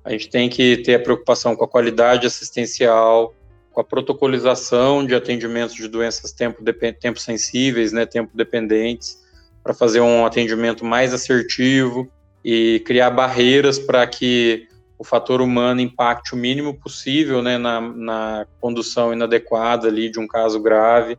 A 0.04 0.12
gente 0.12 0.30
tem 0.30 0.50
que 0.50 0.78
ter 0.78 0.96
a 0.96 1.00
preocupação 1.00 1.56
com 1.56 1.64
a 1.64 1.68
qualidade 1.68 2.28
assistencial, 2.28 3.34
com 3.72 3.82
a 3.82 3.84
protocolização 3.84 5.06
de 5.06 5.16
atendimentos 5.16 5.76
de 5.76 5.88
doenças 5.88 6.32
tempo, 6.32 6.64
tempo 7.00 7.20
sensíveis, 7.20 7.92
né, 7.92 8.06
tempo 8.06 8.32
dependentes, 8.36 9.18
para 9.64 9.74
fazer 9.74 10.02
um 10.02 10.26
atendimento 10.26 10.86
mais 10.86 11.14
assertivo 11.14 12.08
e 12.46 12.82
criar 12.86 13.10
barreiras 13.10 13.80
para 13.80 14.06
que 14.06 14.68
o 15.04 15.06
fator 15.06 15.42
humano 15.42 15.82
impacte 15.82 16.34
o 16.34 16.38
mínimo 16.38 16.74
possível 16.74 17.42
né, 17.42 17.58
na, 17.58 17.82
na 17.82 18.48
condução 18.62 19.12
inadequada 19.12 19.90
ali 19.90 20.10
de 20.10 20.18
um 20.18 20.26
caso 20.26 20.62
grave 20.62 21.18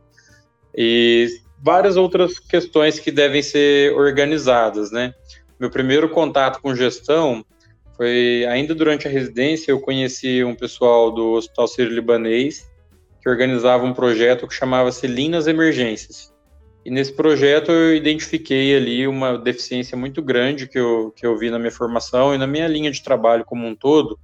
e 0.75 1.29
várias 1.63 1.95
outras 1.95 2.39
questões 2.39 2.99
que 2.99 3.11
devem 3.11 3.43
ser 3.43 3.93
organizadas, 3.93 4.91
né? 4.91 5.13
Meu 5.59 5.69
primeiro 5.69 6.09
contato 6.09 6.59
com 6.61 6.75
gestão 6.75 7.45
foi 7.95 8.43
ainda 8.49 8.73
durante 8.73 9.07
a 9.07 9.11
residência, 9.11 9.71
eu 9.71 9.79
conheci 9.79 10.43
um 10.43 10.55
pessoal 10.55 11.11
do 11.11 11.33
Hospital 11.33 11.67
Sírio-Libanês 11.67 12.67
que 13.21 13.29
organizava 13.29 13.85
um 13.85 13.93
projeto 13.93 14.47
que 14.47 14.53
chamava-se 14.53 15.05
Linas 15.05 15.45
Emergências. 15.45 16.33
E 16.85 16.91
nesse 16.91 17.11
projeto 17.11 17.71
eu 17.71 17.95
identifiquei 17.95 18.75
ali 18.77 19.07
uma 19.07 19.39
deficiência 19.39 19.97
muito 19.97 20.21
grande 20.21 20.67
que 20.67 20.77
eu, 20.77 21.11
que 21.15 21.25
eu 21.25 21.35
vi 21.35 21.49
na 21.49 21.57
minha 21.57 21.71
formação 21.71 22.35
e 22.35 22.37
na 22.37 22.45
minha 22.45 22.67
linha 22.67 22.91
de 22.91 23.01
trabalho 23.01 23.43
como 23.43 23.65
um 23.65 23.75
todo, 23.75 24.19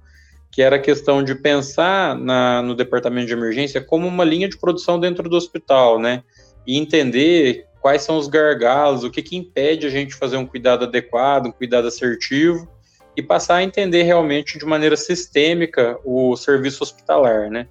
que 0.48 0.62
era 0.62 0.76
a 0.76 0.78
questão 0.78 1.24
de 1.24 1.34
pensar 1.34 2.16
na, 2.16 2.62
no 2.62 2.76
departamento 2.76 3.26
de 3.26 3.32
emergência 3.32 3.80
como 3.80 4.06
uma 4.06 4.22
linha 4.22 4.48
de 4.48 4.56
produção 4.56 5.00
dentro 5.00 5.28
do 5.28 5.34
hospital, 5.34 5.98
né? 5.98 6.22
E 6.64 6.78
entender 6.78 7.66
quais 7.80 8.02
são 8.02 8.16
os 8.16 8.28
gargalos, 8.28 9.02
o 9.02 9.10
que, 9.10 9.22
que 9.22 9.36
impede 9.36 9.88
a 9.88 9.90
gente 9.90 10.14
fazer 10.14 10.36
um 10.36 10.46
cuidado 10.46 10.84
adequado, 10.84 11.46
um 11.46 11.52
cuidado 11.52 11.88
assertivo, 11.88 12.68
e 13.16 13.22
passar 13.22 13.56
a 13.56 13.64
entender 13.64 14.04
realmente 14.04 14.56
de 14.56 14.64
maneira 14.64 14.96
sistêmica 14.96 15.98
o 16.04 16.36
serviço 16.36 16.84
hospitalar, 16.84 17.50
né? 17.50 17.66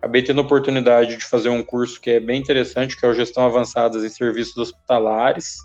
Acabei 0.00 0.22
tendo 0.22 0.40
a 0.40 0.44
oportunidade 0.44 1.18
de 1.18 1.24
fazer 1.26 1.50
um 1.50 1.62
curso 1.62 2.00
que 2.00 2.08
é 2.08 2.20
bem 2.20 2.40
interessante, 2.40 2.96
que 2.96 3.04
é 3.04 3.08
o 3.08 3.12
Gestão 3.12 3.44
Avançadas 3.44 4.02
em 4.02 4.08
Serviços 4.08 4.56
Hospitalares. 4.56 5.58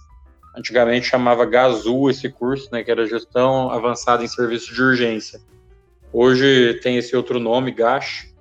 Antigamente 0.57 1.07
chamava 1.07 1.45
GASU 1.45 2.09
esse 2.09 2.29
curso, 2.29 2.67
né, 2.69 2.83
que 2.83 2.91
era 2.91 3.07
Gestão 3.07 3.69
Avançada 3.69 4.25
em 4.25 4.27
Serviços 4.27 4.75
de 4.75 4.81
Urgência. 4.81 5.39
Hoje 6.11 6.73
tem 6.83 6.97
esse 6.97 7.15
outro 7.15 7.39
nome, 7.39 7.71
GASH. 7.71 8.33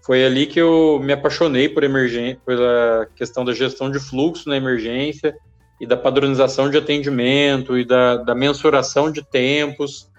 Foi 0.00 0.24
ali 0.24 0.46
que 0.46 0.58
eu 0.58 0.98
me 1.02 1.12
apaixonei 1.12 1.68
por 1.68 1.84
emergência, 1.84 2.40
pela 2.46 3.06
questão 3.14 3.44
da 3.44 3.52
gestão 3.52 3.90
de 3.90 4.00
fluxo 4.00 4.48
na 4.48 4.56
emergência 4.56 5.36
e 5.78 5.86
da 5.86 5.98
padronização 5.98 6.70
de 6.70 6.78
atendimento 6.78 7.76
e 7.78 7.84
da, 7.84 8.16
da 8.16 8.34
mensuração 8.34 9.12
de 9.12 9.22
tempos. 9.22 10.10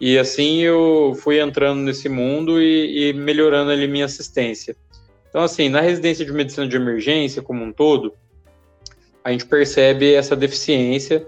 E 0.00 0.18
assim 0.18 0.60
eu 0.60 1.14
fui 1.22 1.40
entrando 1.40 1.80
nesse 1.80 2.08
mundo 2.08 2.60
e, 2.60 3.10
e 3.10 3.12
melhorando 3.12 3.70
ali 3.70 3.86
minha 3.86 4.06
assistência. 4.06 4.74
Então, 5.28 5.42
assim, 5.42 5.68
na 5.68 5.80
residência 5.80 6.24
de 6.24 6.32
medicina 6.32 6.66
de 6.66 6.74
emergência 6.74 7.42
como 7.42 7.62
um 7.62 7.72
todo, 7.72 8.14
a 9.22 9.30
gente 9.30 9.46
percebe 9.46 10.12
essa 10.12 10.34
deficiência, 10.34 11.26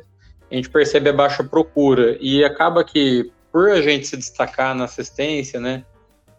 a 0.50 0.54
gente 0.54 0.70
percebe 0.70 1.10
a 1.10 1.12
baixa 1.12 1.44
procura 1.44 2.16
e 2.20 2.44
acaba 2.44 2.82
que 2.82 3.30
por 3.52 3.70
a 3.70 3.82
gente 3.82 4.06
se 4.06 4.16
destacar 4.16 4.74
na 4.74 4.84
assistência, 4.84 5.60
né, 5.60 5.84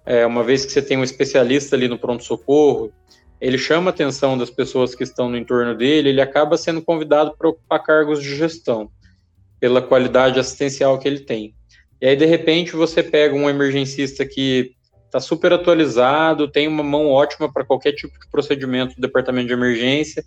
é, 0.06 0.25
uma 0.25 0.44
vez 0.44 0.66
que 0.66 0.72
você 0.72 0.82
tem 0.82 0.98
um 0.98 1.04
especialista 1.04 1.75
ali 1.75 1.88
no 1.88 1.98
pronto-socorro, 1.98 2.92
ele 3.40 3.58
chama 3.58 3.92
a 3.92 3.94
atenção 3.94 4.38
das 4.38 4.50
pessoas 4.50 4.96
que 4.96 5.04
estão 5.04 5.30
no 5.30 5.38
entorno 5.38 5.75
dele, 5.75 6.10
ele 6.10 6.22
acaba 6.22 6.58
sendo 6.58 6.82
convidado 6.82 7.36
para 7.38 7.50
ocupar 7.50 7.84
cargos 7.84 8.22
de 8.22 8.36
gestão, 8.36 8.90
pela 9.60 9.82
qualidade 9.82 10.40
assistencial 10.40 10.98
que 10.98 11.08
ele 11.08 11.20
tem. 11.20 11.54
E 12.03 12.07
aí, 12.07 12.17
de 12.17 12.25
repente, 12.25 12.75
você 12.75 13.01
pega 13.01 13.33
um 13.33 13.50
emergencista 13.50 14.25
que 14.25 14.74
está 15.05 15.22
super 15.22 15.53
atualizado, 15.53 16.51
tem 16.51 16.67
uma 16.67 16.83
mão 16.83 17.07
ótima 17.07 17.50
para 17.50 17.63
qualquer 17.63 17.93
tipo 17.93 18.19
de 18.19 18.29
procedimento 18.29 18.93
do 18.93 19.01
departamento 19.01 19.48
de 19.48 19.53
emergência, 19.53 20.22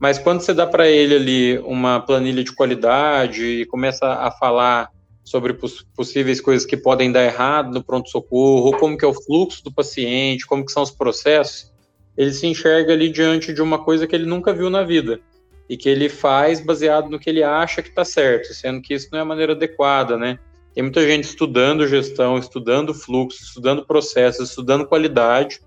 mas 0.00 0.18
quando 0.18 0.40
você 0.40 0.52
dá 0.52 0.66
para 0.66 0.88
ele 0.88 1.14
ali 1.14 1.58
uma 1.60 2.00
planilha 2.00 2.42
de 2.42 2.52
qualidade 2.52 3.44
e 3.44 3.64
começa 3.66 4.04
a 4.04 4.32
falar 4.32 4.90
sobre 5.22 5.54
poss 5.54 5.86
possíveis 5.94 6.40
coisas 6.40 6.66
que 6.66 6.76
podem 6.76 7.12
dar 7.12 7.22
errado 7.22 7.72
no 7.72 7.84
pronto-socorro, 7.84 8.76
como 8.78 8.98
que 8.98 9.04
é 9.04 9.08
o 9.08 9.14
fluxo 9.14 9.62
do 9.62 9.72
paciente, 9.72 10.44
como 10.44 10.66
que 10.66 10.72
são 10.72 10.82
os 10.82 10.90
processos, 10.90 11.72
ele 12.16 12.32
se 12.32 12.48
enxerga 12.48 12.94
ali 12.94 13.08
diante 13.08 13.52
de 13.52 13.62
uma 13.62 13.78
coisa 13.78 14.08
que 14.08 14.16
ele 14.16 14.26
nunca 14.26 14.52
viu 14.52 14.68
na 14.68 14.82
vida 14.82 15.20
e 15.68 15.76
que 15.76 15.88
ele 15.88 16.08
faz 16.08 16.58
baseado 16.58 17.08
no 17.08 17.20
que 17.20 17.30
ele 17.30 17.44
acha 17.44 17.80
que 17.80 17.90
está 17.90 18.04
certo, 18.04 18.52
sendo 18.52 18.82
que 18.82 18.92
isso 18.92 19.06
não 19.12 19.20
é 19.20 19.22
a 19.22 19.24
maneira 19.24 19.52
adequada, 19.52 20.18
né? 20.18 20.40
Tem 20.74 20.82
muita 20.82 21.06
gente 21.06 21.24
estudando 21.24 21.86
gestão, 21.86 22.38
estudando 22.38 22.94
fluxo, 22.94 23.42
estudando 23.42 23.84
processos, 23.84 24.50
estudando 24.50 24.86
qualidade 24.86 25.60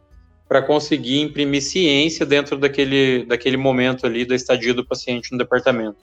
para 0.48 0.62
conseguir 0.62 1.22
imprimir 1.22 1.62
ciência 1.62 2.26
dentro 2.26 2.58
daquele, 2.58 3.26
daquele 3.26 3.58
momento 3.58 4.06
ali 4.06 4.26
da 4.26 4.36
estadia 4.36 4.74
do 4.74 4.86
paciente 4.86 5.32
no 5.32 5.38
departamento. 5.38 5.98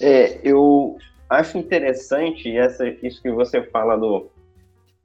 É, 0.00 0.40
eu 0.42 0.96
acho 1.28 1.56
interessante 1.56 2.56
essa, 2.56 2.86
isso 3.02 3.22
que 3.22 3.30
você 3.30 3.62
fala 3.62 3.96
do, 3.96 4.28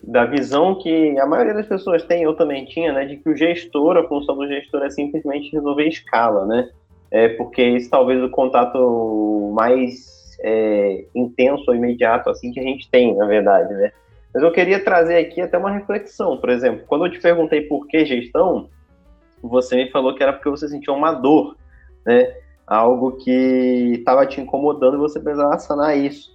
da 0.03 0.25
visão 0.25 0.75
que 0.75 1.17
a 1.19 1.25
maioria 1.25 1.53
das 1.53 1.67
pessoas 1.67 2.03
tem, 2.03 2.23
eu 2.23 2.35
também 2.35 2.65
tinha, 2.65 2.91
né, 2.91 3.05
de 3.05 3.17
que 3.17 3.29
o 3.29 3.35
gestor, 3.35 3.97
a 3.97 4.07
função 4.07 4.35
do 4.35 4.47
gestor 4.47 4.83
é 4.83 4.89
simplesmente 4.89 5.51
resolver 5.51 5.87
escala, 5.87 6.45
né? 6.45 6.69
É, 7.09 7.29
porque 7.29 7.61
isso 7.61 7.89
talvez 7.89 8.23
o 8.23 8.29
contato 8.29 9.51
mais 9.53 10.20
é, 10.41 11.05
intenso 11.15 11.65
ou 11.67 11.75
imediato 11.75 12.29
assim 12.29 12.51
que 12.51 12.60
a 12.60 12.63
gente 12.63 12.89
tem, 12.89 13.15
na 13.15 13.25
verdade, 13.25 13.74
né? 13.74 13.91
Mas 14.33 14.43
eu 14.43 14.51
queria 14.51 14.83
trazer 14.83 15.17
aqui 15.17 15.41
até 15.41 15.57
uma 15.57 15.71
reflexão, 15.71 16.38
por 16.38 16.50
exemplo, 16.50 16.86
quando 16.88 17.05
eu 17.05 17.12
te 17.12 17.19
perguntei 17.19 17.62
por 17.62 17.88
que 17.88 18.05
gestão, 18.05 18.69
você 19.41 19.75
me 19.75 19.91
falou 19.91 20.15
que 20.15 20.24
era 20.24 20.33
porque 20.33 20.50
você 20.50 20.67
sentia 20.67 20.93
uma 20.93 21.12
dor, 21.12 21.57
né? 22.05 22.33
algo 22.71 23.12
que 23.17 23.95
estava 23.98 24.25
te 24.25 24.39
incomodando 24.39 24.95
e 24.95 25.00
você 25.00 25.19
precisava 25.19 25.60
sanar 25.60 25.98
isso. 25.98 26.31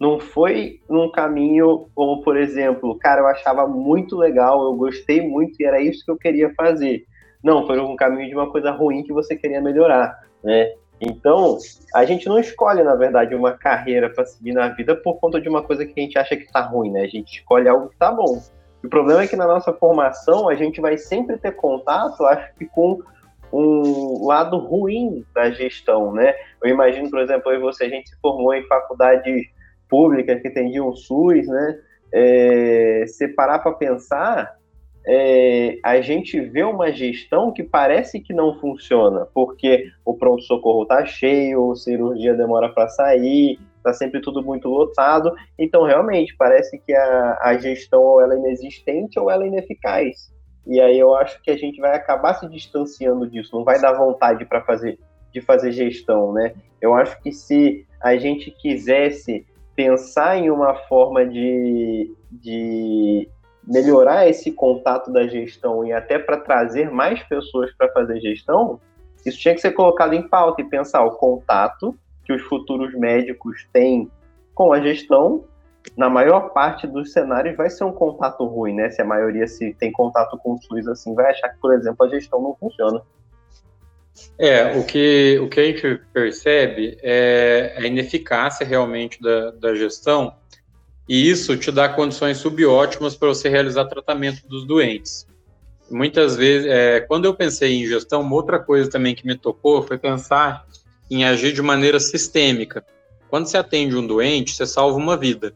Não 0.00 0.20
foi 0.20 0.80
num 0.88 1.10
caminho 1.10 1.88
como, 1.96 2.22
por 2.22 2.36
exemplo, 2.36 2.96
cara, 2.96 3.22
eu 3.22 3.26
achava 3.26 3.66
muito 3.66 4.16
legal, 4.16 4.62
eu 4.62 4.74
gostei 4.74 5.20
muito 5.20 5.60
e 5.60 5.64
era 5.64 5.82
isso 5.82 6.04
que 6.04 6.10
eu 6.12 6.16
queria 6.16 6.54
fazer. 6.54 7.04
Não, 7.42 7.66
foi 7.66 7.80
um 7.80 7.96
caminho 7.96 8.28
de 8.28 8.34
uma 8.36 8.50
coisa 8.50 8.70
ruim 8.70 9.02
que 9.02 9.12
você 9.12 9.34
queria 9.34 9.60
melhorar, 9.60 10.16
né? 10.44 10.72
Então, 11.00 11.56
a 11.94 12.04
gente 12.04 12.28
não 12.28 12.38
escolhe, 12.38 12.82
na 12.82 12.94
verdade, 12.94 13.34
uma 13.34 13.52
carreira 13.52 14.10
para 14.10 14.26
seguir 14.26 14.52
na 14.52 14.68
vida 14.68 14.94
por 14.94 15.18
conta 15.18 15.40
de 15.40 15.48
uma 15.48 15.62
coisa 15.62 15.86
que 15.86 15.98
a 15.98 16.02
gente 16.02 16.18
acha 16.18 16.36
que 16.36 16.44
está 16.44 16.60
ruim, 16.60 16.90
né? 16.90 17.02
A 17.02 17.08
gente 17.08 17.38
escolhe 17.38 17.68
algo 17.68 17.88
que 17.88 17.94
está 17.94 18.12
bom. 18.12 18.38
O 18.84 18.88
problema 18.88 19.22
é 19.22 19.26
que 19.26 19.36
na 19.36 19.46
nossa 19.46 19.72
formação 19.72 20.48
a 20.48 20.54
gente 20.54 20.80
vai 20.80 20.98
sempre 20.98 21.38
ter 21.38 21.52
contato, 21.52 22.24
acho 22.26 22.54
que 22.54 22.66
com 22.66 23.00
um 23.52 24.26
lado 24.26 24.58
ruim 24.58 25.24
da 25.34 25.50
gestão, 25.50 26.12
né? 26.12 26.34
Eu 26.62 26.70
imagino, 26.70 27.10
por 27.10 27.20
exemplo, 27.20 27.50
eu 27.50 27.60
você, 27.60 27.84
a 27.84 27.88
gente 27.88 28.10
se 28.10 28.16
formou 28.20 28.54
em 28.54 28.66
faculdade 28.66 29.50
pública 29.88 30.36
que 30.36 30.48
atendia 30.48 30.84
um 30.84 30.94
SUS, 30.94 31.46
né? 31.46 31.78
É, 32.12 33.04
se 33.06 33.28
parar 33.28 33.60
para 33.60 33.72
pensar, 33.72 34.56
é, 35.06 35.78
a 35.82 36.00
gente 36.00 36.40
vê 36.40 36.62
uma 36.62 36.92
gestão 36.92 37.52
que 37.52 37.62
parece 37.62 38.20
que 38.20 38.32
não 38.32 38.58
funciona, 38.60 39.26
porque 39.32 39.90
o 40.04 40.14
pronto-socorro 40.14 40.82
está 40.82 41.04
cheio, 41.04 41.72
a 41.72 41.76
cirurgia 41.76 42.34
demora 42.34 42.68
para 42.68 42.88
sair, 42.88 43.58
está 43.76 43.92
sempre 43.92 44.20
tudo 44.20 44.42
muito 44.42 44.68
lotado. 44.68 45.32
Então, 45.58 45.84
realmente, 45.84 46.36
parece 46.36 46.78
que 46.78 46.92
a, 46.92 47.38
a 47.40 47.56
gestão 47.58 48.02
ou 48.02 48.20
ela 48.20 48.34
é 48.34 48.38
inexistente 48.38 49.18
ou 49.18 49.30
ela 49.30 49.44
é 49.44 49.48
ineficaz. 49.48 50.32
E 50.66 50.80
aí 50.80 50.98
eu 50.98 51.14
acho 51.14 51.42
que 51.42 51.50
a 51.50 51.56
gente 51.56 51.80
vai 51.80 51.96
acabar 51.96 52.34
se 52.34 52.48
distanciando 52.48 53.28
disso, 53.28 53.56
não 53.56 53.64
vai 53.64 53.80
dar 53.80 53.94
vontade 53.94 54.44
para 54.44 54.60
fazer 54.62 54.98
de 55.32 55.40
fazer 55.40 55.72
gestão, 55.72 56.32
né? 56.32 56.54
Eu 56.80 56.94
acho 56.94 57.20
que 57.22 57.32
se 57.32 57.86
a 58.00 58.16
gente 58.16 58.50
quisesse 58.50 59.46
pensar 59.76 60.36
em 60.36 60.50
uma 60.50 60.74
forma 60.74 61.24
de, 61.24 62.12
de 62.30 63.28
melhorar 63.62 64.28
esse 64.28 64.50
contato 64.52 65.12
da 65.12 65.26
gestão 65.26 65.84
e 65.84 65.92
até 65.92 66.18
para 66.18 66.38
trazer 66.38 66.90
mais 66.90 67.22
pessoas 67.24 67.72
para 67.76 67.92
fazer 67.92 68.20
gestão, 68.20 68.80
isso 69.24 69.38
tinha 69.38 69.54
que 69.54 69.60
ser 69.60 69.72
colocado 69.72 70.14
em 70.14 70.26
pauta 70.26 70.62
e 70.62 70.64
pensar 70.64 71.04
o 71.04 71.12
contato 71.12 71.96
que 72.24 72.32
os 72.32 72.42
futuros 72.42 72.94
médicos 72.94 73.66
têm 73.72 74.10
com 74.54 74.72
a 74.72 74.80
gestão 74.80 75.44
na 75.96 76.08
maior 76.08 76.50
parte 76.50 76.86
dos 76.86 77.12
cenários 77.12 77.56
vai 77.56 77.70
ser 77.70 77.84
um 77.84 77.92
contato 77.92 78.44
ruim, 78.44 78.74
né? 78.74 78.90
Se 78.90 79.00
a 79.00 79.04
maioria 79.04 79.46
se 79.46 79.74
tem 79.74 79.90
contato 79.90 80.38
com 80.38 80.54
o 80.54 80.58
SUS 80.62 80.86
assim, 80.88 81.14
vai 81.14 81.30
achar 81.30 81.48
que, 81.48 81.58
por 81.58 81.74
exemplo, 81.74 82.06
a 82.06 82.08
gestão 82.08 82.40
não 82.40 82.54
funciona. 82.54 83.02
É, 84.38 84.76
o 84.76 84.84
que, 84.84 85.38
o 85.42 85.48
que 85.48 85.60
a 85.60 85.64
gente 85.64 86.00
percebe 86.12 86.98
é 87.02 87.74
a 87.78 87.86
ineficácia 87.86 88.66
realmente 88.66 89.20
da, 89.22 89.50
da 89.52 89.74
gestão, 89.74 90.34
e 91.10 91.28
isso 91.28 91.56
te 91.56 91.72
dá 91.72 91.88
condições 91.88 92.38
subótimas 92.38 93.16
para 93.16 93.26
você 93.26 93.48
realizar 93.48 93.86
tratamento 93.86 94.46
dos 94.46 94.64
doentes. 94.64 95.26
Muitas 95.90 96.36
vezes, 96.36 96.68
é, 96.70 97.00
quando 97.00 97.24
eu 97.24 97.34
pensei 97.34 97.82
em 97.82 97.84
gestão, 97.84 98.20
uma 98.20 98.36
outra 98.36 98.60
coisa 98.60 98.88
também 98.88 99.12
que 99.12 99.26
me 99.26 99.36
tocou 99.36 99.82
foi 99.82 99.98
pensar 99.98 100.64
em 101.10 101.24
agir 101.24 101.52
de 101.52 101.60
maneira 101.60 101.98
sistêmica. 101.98 102.84
Quando 103.28 103.46
você 103.46 103.56
atende 103.56 103.96
um 103.96 104.06
doente, 104.06 104.54
você 104.54 104.64
salva 104.64 104.96
uma 104.96 105.16
vida. 105.16 105.52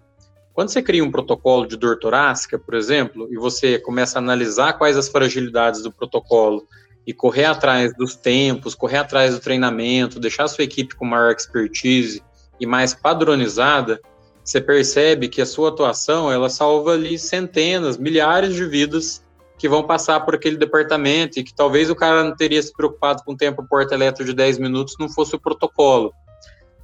Quando 0.53 0.71
você 0.71 0.83
cria 0.83 1.05
um 1.05 1.11
protocolo 1.13 1.69
de 1.69 1.77
dor 1.77 2.01
torácica, 2.01 2.59
por 2.59 2.75
exemplo, 2.75 3.29
e 3.31 3.37
você 3.37 3.79
começa 3.79 4.19
a 4.19 4.23
analisar 4.23 4.73
quais 4.73 4.97
as 4.97 5.09
fragilidades 5.09 5.85
do 5.85 5.93
protocolo 5.93 6.67
e 7.07 7.15
correr 7.15 7.45
atrás 7.45 7.97
dos 7.97 8.17
tempos, 8.17 8.75
correr 8.75 8.97
atrás 8.99 9.35
do 9.35 9.41
treinamento, 9.41 10.19
deixar 10.19 10.45
a 10.45 10.49
sua 10.49 10.65
equipe 10.65 10.97
com 10.97 11.05
maior 11.05 11.31
expertise 11.31 12.25
e 12.59 12.67
mais 12.67 12.93
padronizada, 12.93 14.01
você 14.45 14.61
percebe 14.61 15.29
que 15.29 15.41
a 15.41 15.47
sua 15.47 15.71
atuação 15.71 16.31
ela 16.31 16.51
salva 16.51 16.93
ali 16.93 17.19
centenas, 17.19 17.97
milhares 17.97 18.55
de 18.55 18.67
vidas 18.67 19.25
que 19.57 19.69
vão 19.69 19.83
passar 19.83 20.21
por 20.21 20.35
aquele 20.35 20.59
departamento 20.59 21.39
e 21.39 21.43
que 21.43 21.55
talvez 21.55 21.89
o 21.89 21.97
cara 21.97 22.23
não 22.23 22.37
teria 22.37 22.63
se 22.63 22.73
preocupado 22.73 23.23
com 23.25 23.33
o 23.33 23.37
tempo 23.37 23.67
porta 23.67 23.95
eletro 23.95 24.25
de 24.25 24.35
10 24.35 24.59
minutos 24.59 24.97
não 25.01 25.09
fosse 25.09 25.35
o 25.35 25.41
protocolo 25.41 26.13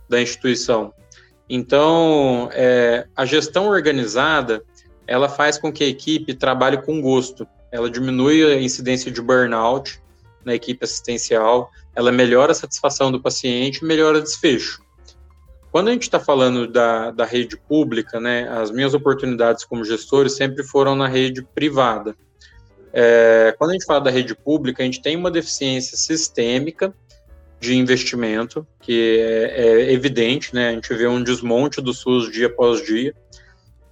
da 0.09 0.23
instituição. 0.23 0.95
Então, 1.49 2.49
é, 2.52 3.07
a 3.14 3.26
gestão 3.26 3.69
organizada, 3.69 4.62
ela 5.07 5.29
faz 5.29 5.59
com 5.59 5.71
que 5.71 5.85
a 5.85 5.88
equipe 5.88 6.33
trabalhe 6.33 6.81
com 6.81 7.02
gosto. 7.02 7.47
Ela 7.71 7.90
diminui 7.90 8.43
a 8.45 8.61
incidência 8.61 9.11
de 9.11 9.21
burnout 9.21 10.00
na 10.45 10.55
equipe 10.55 10.85
assistencial, 10.85 11.71
ela 11.95 12.11
melhora 12.11 12.52
a 12.52 12.55
satisfação 12.55 13.12
do 13.12 13.21
paciente 13.21 13.79
e 13.79 13.85
melhora 13.85 14.19
o 14.19 14.23
desfecho. 14.23 14.81
Quando 15.71 15.89
a 15.89 15.93
gente 15.93 16.03
está 16.03 16.19
falando 16.19 16.67
da, 16.67 17.11
da 17.12 17.25
rede 17.25 17.57
pública, 17.57 18.19
né, 18.19 18.49
as 18.49 18.71
minhas 18.71 18.93
oportunidades 18.93 19.65
como 19.65 19.85
gestor 19.85 20.29
sempre 20.29 20.65
foram 20.65 20.97
na 20.97 21.07
rede 21.07 21.43
privada. 21.55 22.17
É, 22.93 23.55
quando 23.57 23.71
a 23.71 23.73
gente 23.75 23.85
fala 23.85 24.00
da 24.00 24.11
rede 24.11 24.35
pública, 24.35 24.83
a 24.83 24.87
gente 24.87 25.00
tem 25.00 25.17
uma 25.17 25.31
deficiência 25.31 25.97
sistêmica 25.97 26.93
de 27.61 27.77
investimento, 27.77 28.67
que 28.81 29.21
é, 29.21 29.61
é 29.61 29.93
evidente, 29.93 30.53
né, 30.55 30.71
a 30.71 30.73
gente 30.73 30.93
vê 30.93 31.07
um 31.07 31.23
desmonte 31.23 31.81
do 31.81 31.95
SUS 31.95 32.33
dia 32.33 32.49
após 32.49 32.85
dia, 32.85 33.15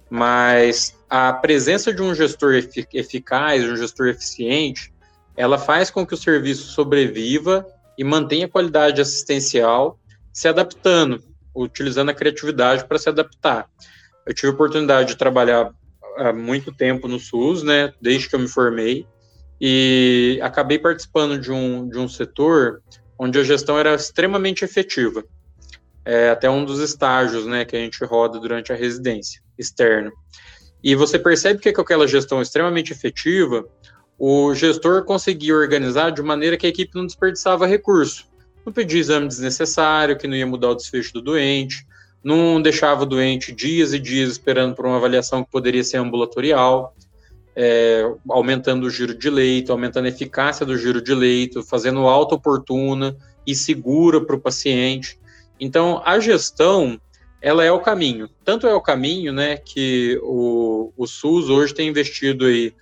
mas 0.09 0.97
a 1.09 1.31
presença 1.31 1.93
de 1.93 2.01
um 2.01 2.13
gestor 2.13 2.55
eficaz, 2.93 3.63
de 3.63 3.69
um 3.69 3.77
gestor 3.77 4.07
eficiente, 4.07 4.91
ela 5.37 5.57
faz 5.57 5.89
com 5.89 6.05
que 6.05 6.13
o 6.13 6.17
serviço 6.17 6.63
sobreviva 6.71 7.65
e 7.97 8.03
mantenha 8.03 8.47
a 8.47 8.49
qualidade 8.49 8.99
assistencial, 8.99 9.97
se 10.33 10.47
adaptando 10.47 11.28
utilizando 11.63 12.09
a 12.09 12.13
criatividade 12.13 12.85
para 12.85 12.97
se 12.97 13.09
adaptar. 13.09 13.67
Eu 14.25 14.33
tive 14.33 14.47
a 14.47 14.53
oportunidade 14.53 15.09
de 15.09 15.17
trabalhar 15.17 15.71
há 16.17 16.33
muito 16.33 16.71
tempo 16.71 17.07
no 17.07 17.19
SUS, 17.19 17.63
né, 17.63 17.93
desde 18.01 18.29
que 18.29 18.35
eu 18.35 18.39
me 18.39 18.47
formei, 18.47 19.05
e 19.59 20.39
acabei 20.41 20.79
participando 20.79 21.39
de 21.39 21.51
um, 21.51 21.87
de 21.89 21.97
um 21.97 22.07
setor 22.07 22.81
onde 23.17 23.37
a 23.39 23.43
gestão 23.43 23.77
era 23.77 23.93
extremamente 23.93 24.63
efetiva. 24.63 25.23
É, 26.05 26.29
até 26.29 26.49
um 26.49 26.63
dos 26.63 26.79
estágios 26.79 27.45
né, 27.45 27.65
que 27.65 27.75
a 27.75 27.79
gente 27.79 28.03
roda 28.05 28.39
durante 28.39 28.71
a 28.71 28.75
residência 28.75 29.41
externa. 29.57 30.11
E 30.81 30.95
você 30.95 31.19
percebe 31.19 31.59
que 31.59 31.73
com 31.73 31.81
aquela 31.81 32.07
gestão 32.07 32.41
extremamente 32.41 32.93
efetiva, 32.93 33.67
o 34.17 34.55
gestor 34.55 35.03
conseguia 35.03 35.53
organizar 35.53 36.11
de 36.11 36.21
maneira 36.21 36.55
que 36.55 36.65
a 36.65 36.69
equipe 36.69 36.95
não 36.95 37.05
desperdiçava 37.05 37.67
recurso 37.67 38.28
não 38.69 38.73
pedia 38.73 38.99
exame 38.99 39.27
desnecessário, 39.27 40.15
que 40.15 40.27
não 40.27 40.35
ia 40.35 40.45
mudar 40.45 40.69
o 40.69 40.75
desfecho 40.75 41.13
do 41.13 41.21
doente, 41.21 41.85
não 42.23 42.61
deixava 42.61 43.03
o 43.03 43.05
doente 43.05 43.51
dias 43.51 43.93
e 43.93 43.99
dias 43.99 44.29
esperando 44.29 44.75
por 44.75 44.85
uma 44.85 44.97
avaliação 44.97 45.43
que 45.43 45.51
poderia 45.51 45.83
ser 45.83 45.97
ambulatorial, 45.97 46.95
é, 47.55 48.03
aumentando 48.29 48.85
o 48.85 48.89
giro 48.89 49.15
de 49.15 49.29
leito, 49.29 49.71
aumentando 49.71 50.05
a 50.05 50.09
eficácia 50.09 50.65
do 50.65 50.77
giro 50.77 51.01
de 51.01 51.13
leito, 51.15 51.63
fazendo 51.63 52.01
alta 52.01 52.35
oportuna 52.35 53.17
e 53.45 53.55
segura 53.55 54.23
para 54.23 54.35
o 54.35 54.39
paciente. 54.39 55.19
Então, 55.59 56.01
a 56.05 56.19
gestão, 56.19 57.01
ela 57.41 57.63
é 57.63 57.71
o 57.71 57.79
caminho. 57.79 58.29
Tanto 58.45 58.67
é 58.67 58.73
o 58.73 58.81
caminho, 58.81 59.33
né, 59.33 59.57
que 59.57 60.19
o, 60.21 60.93
o 60.95 61.07
SUS 61.07 61.49
hoje 61.49 61.73
tem 61.73 61.89
investido 61.89 62.45
aí, 62.45 62.73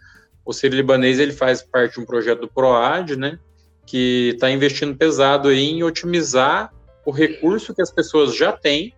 o 0.45 0.51
Sírio 0.51 0.75
Libanês, 0.75 1.19
ele 1.19 1.33
faz 1.33 1.61
parte 1.61 1.95
de 1.95 2.01
um 2.01 2.05
projeto 2.05 2.41
do 2.41 2.47
PROAD, 2.47 3.15
né, 3.15 3.39
que 3.87 4.31
está 4.33 4.51
investindo 4.51 4.95
pesado 4.95 5.51
em 5.51 5.81
otimizar 5.81 6.71
o 7.05 7.11
recurso 7.11 7.73
que 7.73 7.81
as 7.81 7.89
pessoas 7.89 8.35
já 8.35 8.51
têm, 8.51 8.93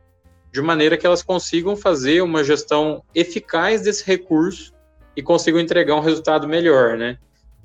de 0.52 0.62
maneira 0.62 0.98
que 0.98 1.06
elas 1.06 1.22
consigam 1.22 1.78
fazer 1.78 2.22
uma 2.22 2.44
gestão 2.44 3.04
eficaz 3.14 3.84
desse 3.84 4.04
recurso 4.04 4.74
e 5.16 5.22
consigam 5.22 5.60
entregar 5.60 5.96
um 5.96 6.02
resultado 6.02 6.48
melhor, 6.48 6.98
né? 6.98 7.20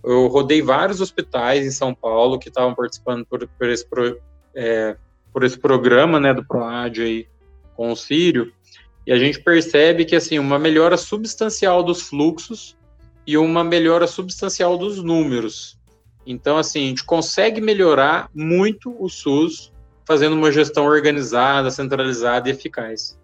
Eu 0.04 0.26
rodei 0.26 0.60
vários 0.60 1.00
hospitais 1.00 1.64
em 1.64 1.70
São 1.70 1.94
Paulo 1.94 2.38
que 2.38 2.50
estavam 2.50 2.74
participando 2.74 3.24
por, 3.24 3.48
por, 3.48 3.70
esse, 3.70 3.88
pro, 3.88 4.20
é, 4.54 4.94
por 5.32 5.44
esse 5.44 5.58
programa, 5.58 6.20
né, 6.20 6.34
do 6.34 6.44
PROAD 6.44 7.02
aí 7.02 7.26
com 7.74 7.90
o 7.90 7.96
Sírio, 7.96 8.52
e 9.06 9.12
a 9.12 9.16
gente 9.16 9.40
percebe 9.40 10.04
que, 10.04 10.14
assim, 10.14 10.38
uma 10.38 10.58
melhora 10.58 10.98
substancial 10.98 11.82
dos 11.82 12.02
fluxos 12.02 12.76
e 13.26 13.38
uma 13.38 13.64
melhora 13.64 14.06
substancial 14.06 14.76
dos 14.76 15.02
números. 15.02 15.78
Então, 16.26 16.56
assim, 16.56 16.84
a 16.84 16.88
gente 16.88 17.04
consegue 17.04 17.60
melhorar 17.60 18.30
muito 18.34 18.94
o 18.98 19.08
SUS 19.08 19.72
fazendo 20.06 20.34
uma 20.34 20.52
gestão 20.52 20.84
organizada, 20.84 21.70
centralizada 21.70 22.48
e 22.48 22.52
eficaz. 22.52 23.18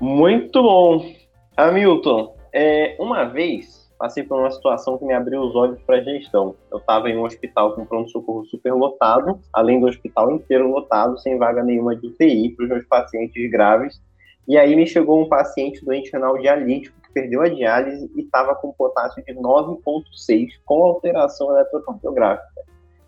Muito 0.00 0.62
bom. 0.62 1.14
Hamilton, 1.56 2.36
é, 2.52 2.96
uma 2.98 3.24
vez 3.24 3.84
passei 3.98 4.22
por 4.22 4.38
uma 4.38 4.50
situação 4.50 4.98
que 4.98 5.04
me 5.04 5.14
abriu 5.14 5.40
os 5.40 5.54
olhos 5.54 5.80
para 5.82 5.96
a 5.96 6.02
gestão. 6.02 6.54
Eu 6.70 6.78
estava 6.78 7.08
em 7.08 7.16
um 7.16 7.24
hospital 7.24 7.74
com 7.74 7.86
pronto-socorro 7.86 8.44
super 8.46 8.74
lotado, 8.74 9.40
além 9.52 9.80
do 9.80 9.86
hospital 9.86 10.30
inteiro 10.32 10.68
lotado, 10.68 11.18
sem 11.18 11.38
vaga 11.38 11.62
nenhuma 11.62 11.96
de 11.96 12.08
UTI 12.08 12.50
para 12.50 12.64
os 12.64 12.68
meus 12.68 12.84
pacientes 12.86 13.50
graves. 13.50 14.02
E 14.46 14.58
aí 14.58 14.76
me 14.76 14.86
chegou 14.86 15.22
um 15.22 15.28
paciente 15.28 15.84
doente 15.84 16.12
renal 16.12 16.36
dialítico 16.38 16.94
perdeu 17.14 17.40
a 17.40 17.48
diálise 17.48 18.10
e 18.14 18.22
estava 18.22 18.54
com 18.56 18.72
potássio 18.72 19.24
de 19.24 19.32
9,6 19.32 20.48
com 20.66 20.84
alteração 20.84 21.50
eletrocardiográfica. 21.50 22.62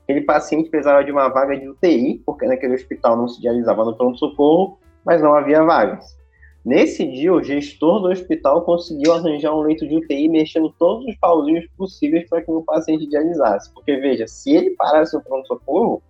Aquele 0.05 0.21
paciente 0.21 0.71
precisava 0.71 1.05
de 1.05 1.11
uma 1.11 1.29
vaga 1.29 1.59
de 1.59 1.69
UTI, 1.69 2.23
porque 2.25 2.47
naquele 2.47 2.75
hospital 2.75 3.17
não 3.17 3.27
se 3.27 3.41
dialisava 3.41 3.85
no 3.85 3.97
pronto-socorro, 3.97 4.79
mas 5.05 5.21
não 5.21 5.35
havia 5.35 5.65
vagas. 5.65 6.17
Nesse 6.65 7.07
dia, 7.07 7.33
o 7.33 7.43
gestor 7.43 8.01
do 8.01 8.09
hospital 8.09 8.63
conseguiu 8.63 9.13
arranjar 9.13 9.55
um 9.55 9.63
leito 9.63 9.87
de 9.87 9.97
UTI 9.97 10.29
mexendo 10.29 10.73
todos 10.79 11.07
os 11.07 11.17
pauzinhos 11.17 11.67
possíveis 11.77 12.29
para 12.29 12.43
que 12.43 12.51
o 12.51 12.63
paciente 12.63 13.09
dialisasse. 13.09 13.73
Porque, 13.73 13.97
veja, 13.97 14.27
se 14.27 14.51
ele 14.51 14.71
parasse 14.71 15.17
o 15.17 15.21
pronto-socorro, 15.21 16.03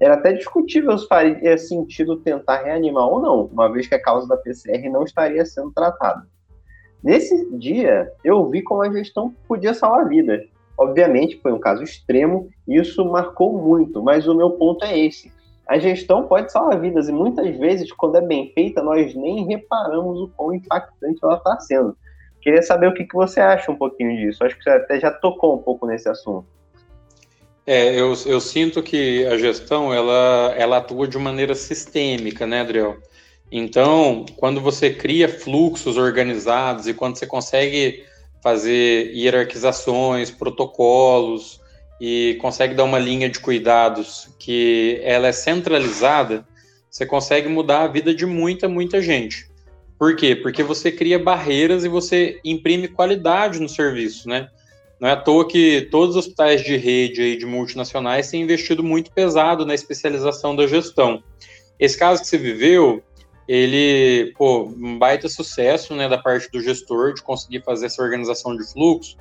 era 0.00 0.14
até 0.14 0.32
discutível 0.32 0.96
se 0.98 1.06
faria 1.06 1.56
sentido 1.56 2.16
tentar 2.16 2.62
reanimar 2.62 3.08
ou 3.08 3.20
não, 3.20 3.46
uma 3.46 3.72
vez 3.72 3.86
que 3.86 3.94
a 3.94 4.02
causa 4.02 4.26
da 4.28 4.36
PCR 4.36 4.88
não 4.88 5.04
estaria 5.04 5.44
sendo 5.46 5.72
tratada. 5.72 6.26
Nesse 7.04 7.50
dia, 7.58 8.10
eu 8.24 8.48
vi 8.48 8.62
como 8.62 8.80
a 8.80 8.90
gestão 8.90 9.34
podia 9.46 9.74
salvar 9.74 10.08
vidas. 10.08 10.42
Obviamente, 10.76 11.38
foi 11.42 11.52
um 11.52 11.58
caso 11.58 11.82
extremo 11.82 12.48
e 12.66 12.78
isso 12.78 13.04
marcou 13.04 13.52
muito, 13.52 14.02
mas 14.02 14.26
o 14.26 14.34
meu 14.34 14.52
ponto 14.52 14.86
é 14.86 14.98
esse. 14.98 15.30
A 15.66 15.78
gestão 15.78 16.26
pode 16.26 16.50
salvar 16.50 16.80
vidas 16.80 17.06
e 17.06 17.12
muitas 17.12 17.54
vezes, 17.58 17.92
quando 17.92 18.16
é 18.16 18.22
bem 18.22 18.50
feita, 18.54 18.82
nós 18.82 19.14
nem 19.14 19.44
reparamos 19.46 20.18
o 20.18 20.28
quão 20.34 20.54
impactante 20.54 21.18
ela 21.22 21.36
está 21.36 21.60
sendo. 21.60 21.94
Queria 22.40 22.62
saber 22.62 22.88
o 22.88 22.94
que, 22.94 23.04
que 23.04 23.14
você 23.14 23.38
acha 23.38 23.70
um 23.70 23.76
pouquinho 23.76 24.16
disso. 24.16 24.42
Acho 24.42 24.56
que 24.56 24.64
você 24.64 24.70
até 24.70 24.98
já 24.98 25.10
tocou 25.10 25.54
um 25.54 25.58
pouco 25.58 25.86
nesse 25.86 26.08
assunto. 26.08 26.46
É, 27.66 27.98
eu, 27.98 28.14
eu 28.26 28.40
sinto 28.40 28.82
que 28.82 29.26
a 29.26 29.36
gestão 29.36 29.92
ela, 29.92 30.54
ela 30.56 30.78
atua 30.78 31.06
de 31.06 31.18
maneira 31.18 31.54
sistêmica, 31.54 32.46
né, 32.46 32.62
Adriel? 32.62 32.96
Então, 33.50 34.24
quando 34.36 34.60
você 34.60 34.90
cria 34.90 35.28
fluxos 35.28 35.96
organizados 35.96 36.86
e 36.86 36.94
quando 36.94 37.16
você 37.16 37.26
consegue 37.26 38.04
fazer 38.42 39.12
hierarquizações, 39.14 40.30
protocolos 40.30 41.60
e 42.00 42.36
consegue 42.40 42.74
dar 42.74 42.84
uma 42.84 42.98
linha 42.98 43.28
de 43.28 43.38
cuidados 43.38 44.28
que 44.38 45.00
ela 45.02 45.28
é 45.28 45.32
centralizada, 45.32 46.46
você 46.90 47.06
consegue 47.06 47.48
mudar 47.48 47.82
a 47.82 47.88
vida 47.88 48.14
de 48.14 48.26
muita, 48.26 48.68
muita 48.68 49.00
gente. 49.00 49.48
Por 49.98 50.16
quê? 50.16 50.36
Porque 50.36 50.62
você 50.62 50.92
cria 50.92 51.18
barreiras 51.18 51.84
e 51.84 51.88
você 51.88 52.40
imprime 52.44 52.88
qualidade 52.88 53.60
no 53.60 53.68
serviço, 53.68 54.28
né? 54.28 54.48
Não 55.00 55.08
é 55.08 55.12
à 55.12 55.16
toa 55.16 55.48
que 55.48 55.88
todos 55.90 56.16
os 56.16 56.24
hospitais 56.24 56.62
de 56.62 56.76
rede 56.76 57.22
aí 57.22 57.36
de 57.36 57.46
multinacionais 57.46 58.30
têm 58.30 58.42
investido 58.42 58.82
muito 58.82 59.10
pesado 59.12 59.64
na 59.64 59.74
especialização 59.74 60.54
da 60.54 60.66
gestão. 60.66 61.22
Esse 61.78 61.98
caso 61.98 62.22
que 62.22 62.28
você 62.28 62.38
viveu, 62.38 63.02
ele, 63.46 64.32
pô, 64.36 64.64
um 64.64 64.98
baita 64.98 65.28
sucesso, 65.28 65.94
né, 65.94 66.08
da 66.08 66.18
parte 66.18 66.50
do 66.50 66.60
gestor 66.60 67.14
de 67.14 67.22
conseguir 67.22 67.62
fazer 67.62 67.86
essa 67.86 68.02
organização 68.02 68.56
de 68.56 68.64
fluxo, 68.72 69.16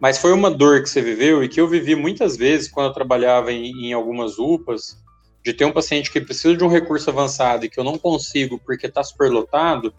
mas 0.00 0.18
foi 0.18 0.32
uma 0.32 0.50
dor 0.50 0.82
que 0.82 0.88
você 0.88 1.00
viveu 1.00 1.42
e 1.42 1.48
que 1.48 1.60
eu 1.60 1.68
vivi 1.68 1.94
muitas 1.94 2.36
vezes 2.36 2.68
quando 2.68 2.88
eu 2.88 2.92
trabalhava 2.92 3.52
em, 3.52 3.88
em 3.88 3.92
algumas 3.92 4.38
UPAs, 4.38 4.96
de 5.44 5.52
ter 5.52 5.64
um 5.64 5.72
paciente 5.72 6.10
que 6.10 6.20
precisa 6.20 6.56
de 6.56 6.64
um 6.64 6.68
recurso 6.68 7.08
avançado 7.08 7.64
e 7.64 7.68
que 7.68 7.78
eu 7.78 7.84
não 7.84 7.96
consigo 7.96 8.58
porque 8.58 8.86
está 8.86 9.02
superlotado 9.04 9.94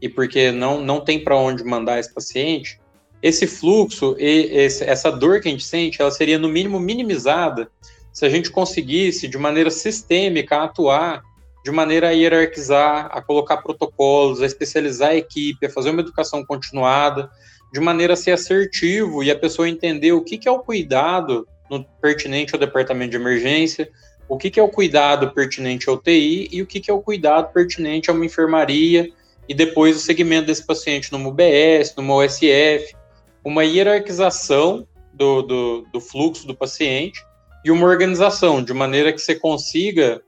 e 0.00 0.08
porque 0.08 0.50
não, 0.50 0.82
não 0.82 1.00
tem 1.00 1.22
para 1.22 1.36
onde 1.36 1.62
mandar 1.62 2.00
esse 2.00 2.12
paciente, 2.12 2.80
esse 3.22 3.46
fluxo 3.46 4.16
e 4.18 4.48
esse, 4.50 4.82
essa 4.82 5.10
dor 5.10 5.40
que 5.40 5.48
a 5.48 5.50
gente 5.50 5.64
sente, 5.64 6.00
ela 6.00 6.10
seria 6.10 6.38
no 6.38 6.48
mínimo 6.48 6.80
minimizada 6.80 7.70
se 8.12 8.26
a 8.26 8.28
gente 8.28 8.50
conseguisse 8.50 9.28
de 9.28 9.38
maneira 9.38 9.70
sistêmica 9.70 10.64
atuar 10.64 11.22
de 11.64 11.70
maneira 11.70 12.08
a 12.08 12.12
hierarquizar, 12.12 13.08
a 13.12 13.20
colocar 13.20 13.58
protocolos, 13.58 14.40
a 14.40 14.46
especializar 14.46 15.10
a 15.10 15.16
equipe, 15.16 15.66
a 15.66 15.70
fazer 15.70 15.90
uma 15.90 16.00
educação 16.00 16.44
continuada, 16.44 17.30
de 17.72 17.80
maneira 17.80 18.14
a 18.14 18.16
ser 18.16 18.32
assertivo 18.32 19.22
e 19.22 19.30
a 19.30 19.38
pessoa 19.38 19.68
entender 19.68 20.12
o 20.12 20.22
que, 20.22 20.38
que 20.38 20.48
é 20.48 20.50
o 20.52 20.60
cuidado 20.60 21.46
pertinente 22.00 22.54
ao 22.54 22.60
departamento 22.60 23.10
de 23.10 23.16
emergência, 23.16 23.88
o 24.28 24.36
que, 24.36 24.50
que 24.50 24.58
é 24.58 24.62
o 24.62 24.68
cuidado 24.68 25.32
pertinente 25.32 25.88
ao 25.88 25.98
TI 25.98 26.48
e 26.50 26.62
o 26.62 26.66
que, 26.66 26.80
que 26.80 26.90
é 26.90 26.94
o 26.94 27.00
cuidado 27.00 27.52
pertinente 27.52 28.10
a 28.10 28.12
uma 28.12 28.24
enfermaria 28.24 29.08
e 29.48 29.54
depois 29.54 29.96
o 29.96 30.00
segmento 30.00 30.46
desse 30.46 30.64
paciente 30.64 31.10
numa 31.12 31.28
UBS, 31.28 31.94
numa 31.96 32.14
OSF, 32.14 32.94
uma 33.44 33.64
hierarquização 33.64 34.86
do, 35.12 35.42
do, 35.42 35.86
do 35.92 36.00
fluxo 36.00 36.46
do 36.46 36.54
paciente 36.54 37.24
e 37.64 37.70
uma 37.70 37.86
organização, 37.86 38.62
de 38.62 38.72
maneira 38.72 39.12
que 39.12 39.18
você 39.18 39.34
consiga 39.34 40.22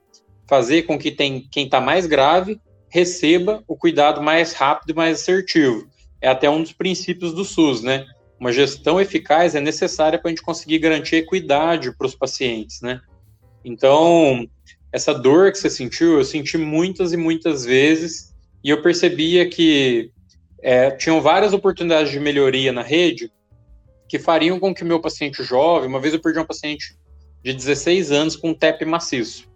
fazer 0.53 0.83
com 0.83 0.99
que 0.99 1.09
tem, 1.09 1.47
quem 1.49 1.65
está 1.65 1.81
mais 1.81 2.05
grave 2.05 2.61
receba 2.87 3.63
o 3.67 3.75
cuidado 3.75 4.21
mais 4.21 4.53
rápido 4.53 4.91
e 4.91 4.93
mais 4.93 5.19
assertivo. 5.19 5.87
É 6.21 6.29
até 6.29 6.47
um 6.47 6.61
dos 6.61 6.71
princípios 6.71 7.33
do 7.33 7.43
SUS, 7.43 7.81
né? 7.81 8.05
Uma 8.39 8.51
gestão 8.51 9.01
eficaz 9.01 9.55
é 9.55 9.59
necessária 9.59 10.19
para 10.19 10.29
a 10.29 10.31
gente 10.31 10.43
conseguir 10.43 10.77
garantir 10.77 11.15
equidade 11.15 11.91
para 11.97 12.05
os 12.05 12.13
pacientes, 12.13 12.81
né? 12.81 13.01
Então, 13.65 14.47
essa 14.91 15.11
dor 15.11 15.51
que 15.51 15.57
você 15.57 15.71
sentiu, 15.71 16.19
eu 16.19 16.23
senti 16.23 16.55
muitas 16.55 17.13
e 17.13 17.17
muitas 17.17 17.65
vezes, 17.65 18.31
e 18.63 18.69
eu 18.69 18.79
percebia 18.83 19.49
que 19.49 20.11
é, 20.61 20.91
tinham 20.91 21.19
várias 21.19 21.51
oportunidades 21.51 22.11
de 22.11 22.19
melhoria 22.19 22.71
na 22.71 22.83
rede 22.83 23.31
que 24.07 24.19
fariam 24.19 24.59
com 24.59 24.71
que 24.71 24.83
meu 24.83 24.99
paciente 24.99 25.43
jovem, 25.43 25.89
uma 25.89 25.99
vez 25.99 26.13
eu 26.13 26.21
perdi 26.21 26.37
um 26.37 26.45
paciente 26.45 26.95
de 27.43 27.53
16 27.53 28.11
anos 28.11 28.35
com 28.35 28.51
um 28.51 28.53
TEP 28.53 28.85
maciço. 28.85 29.51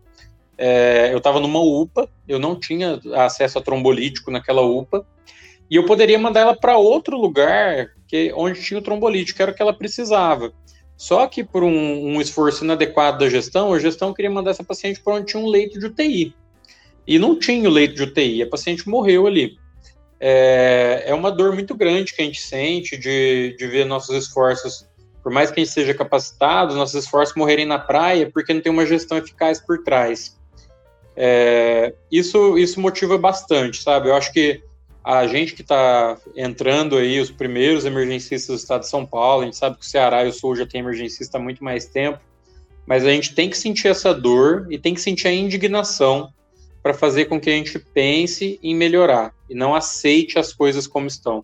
É, 0.58 1.13
eu 1.13 1.17
estava 1.20 1.39
numa 1.39 1.60
UPA, 1.60 2.10
eu 2.28 2.39
não 2.39 2.60
tinha 2.60 3.00
acesso 3.15 3.60
a 3.60 3.62
trombolítico 3.62 4.32
naquela 4.32 4.62
UPA, 4.62 5.06
e 5.70 5.76
eu 5.76 5.86
poderia 5.86 6.17
mandar 6.17 6.41
ela 6.41 6.56
para 6.56 6.78
outro 6.78 7.17
lugar 7.17 7.89
que 8.08 8.32
onde 8.36 8.62
tinha 8.62 8.80
o 8.80 8.84
trombolítico, 8.84 9.41
era 9.41 9.52
o 9.52 9.54
que 9.54 9.62
ela 9.62 9.74
precisava. 9.74 10.54
Só 10.96 11.28
que 11.28 11.43
por 11.43 11.63
um, 11.63 12.15
um, 12.15 12.22
esforço 12.22 12.63
inadequado 12.63 13.20
da 13.20 13.30
gestão, 13.30 13.74
a 13.74 13.80
gestão 13.80 14.13
queria 14.13 14.32
mandar 14.32 14.52
essa 14.52 14.63
paciente 14.63 15.00
para 15.00 15.13
onde 15.13 15.28
tinha 15.28 15.43
um 15.43 15.48
leito 15.48 15.78
de 15.78 15.86
UTI. 15.86 16.34
E 17.06 17.20
não 17.20 17.38
tinha 17.38 17.70
o 17.70 17.72
leito 17.72 17.96
de 17.96 18.04
UTI, 18.04 18.43
a 18.43 18.50
paciente 18.50 18.89
morreu 18.89 19.28
ali. 19.28 19.58
É, 20.20 21.04
é 21.06 21.13
uma 21.13 21.32
dor 21.32 21.54
muito 21.54 21.76
grande 21.76 22.13
que 22.13 22.22
a 22.22 22.26
gente 22.26 22.41
sente 22.41 22.98
de, 22.98 23.56
de 23.58 23.67
ver 23.67 23.86
nossos 23.86 24.15
esforços, 24.15 24.88
por 25.22 25.32
mais 25.32 25.52
que 25.52 25.60
a 25.60 25.63
gente 25.63 25.74
seja 25.74 25.93
capacitado, 25.93 26.74
nossos 26.74 27.04
esforços 27.04 27.36
morrerem 27.36 27.65
na 27.65 27.78
praia 27.78 28.32
porque 28.34 28.54
não 28.54 28.62
tem 28.62 28.72
uma 28.72 28.86
gestão 28.86 29.17
eficaz 29.17 29.60
por 29.60 29.84
trás. 29.84 30.37
É, 31.20 31.96
isso, 32.12 32.60
isso 32.60 32.80
motiva 32.80 33.18
bastante, 33.18 33.82
sabe? 33.82 34.10
Eu 34.10 34.16
acho 34.16 34.32
que 34.32 34.62
a 35.04 35.26
gente 35.26 35.56
que 35.56 35.64
está 35.64 36.16
entrando 36.36 36.96
aí, 36.96 37.20
os 37.20 37.32
primeiros 37.32 37.86
emergencistas 37.86 38.56
do 38.56 38.60
estado 38.60 38.82
de 38.82 38.90
São 38.90 39.04
Paulo, 39.04 39.42
a 39.42 39.46
gente 39.46 39.58
sabe 39.58 39.78
que 39.78 39.82
o 39.82 39.88
Ceará 39.88 40.24
e 40.24 40.28
o 40.28 40.34
Sul 40.34 40.56
já 40.56 40.68
tem 40.68 40.82
emergencista 40.82 41.40
há 41.40 41.42
muito 41.42 41.64
mais 41.64 41.88
tempo, 41.88 42.20
mas 42.86 43.04
a 43.04 43.10
gente 43.10 43.34
tem 43.34 43.50
que 43.50 43.58
sentir 43.58 43.88
essa 43.88 44.14
dor 44.14 44.68
e 44.70 44.78
tem 44.78 44.94
que 44.94 45.02
sentir 45.02 45.28
a 45.28 45.32
indignação 45.34 46.30
para 46.84 46.94
fazer 46.94 47.26
com 47.26 47.40
que 47.40 47.50
a 47.50 47.54
gente 47.54 47.80
pense 47.80 48.60
em 48.62 48.76
melhorar 48.76 49.34
e 49.50 49.56
não 49.56 49.74
aceite 49.74 50.38
as 50.38 50.54
coisas 50.54 50.86
como 50.86 51.08
estão. 51.08 51.44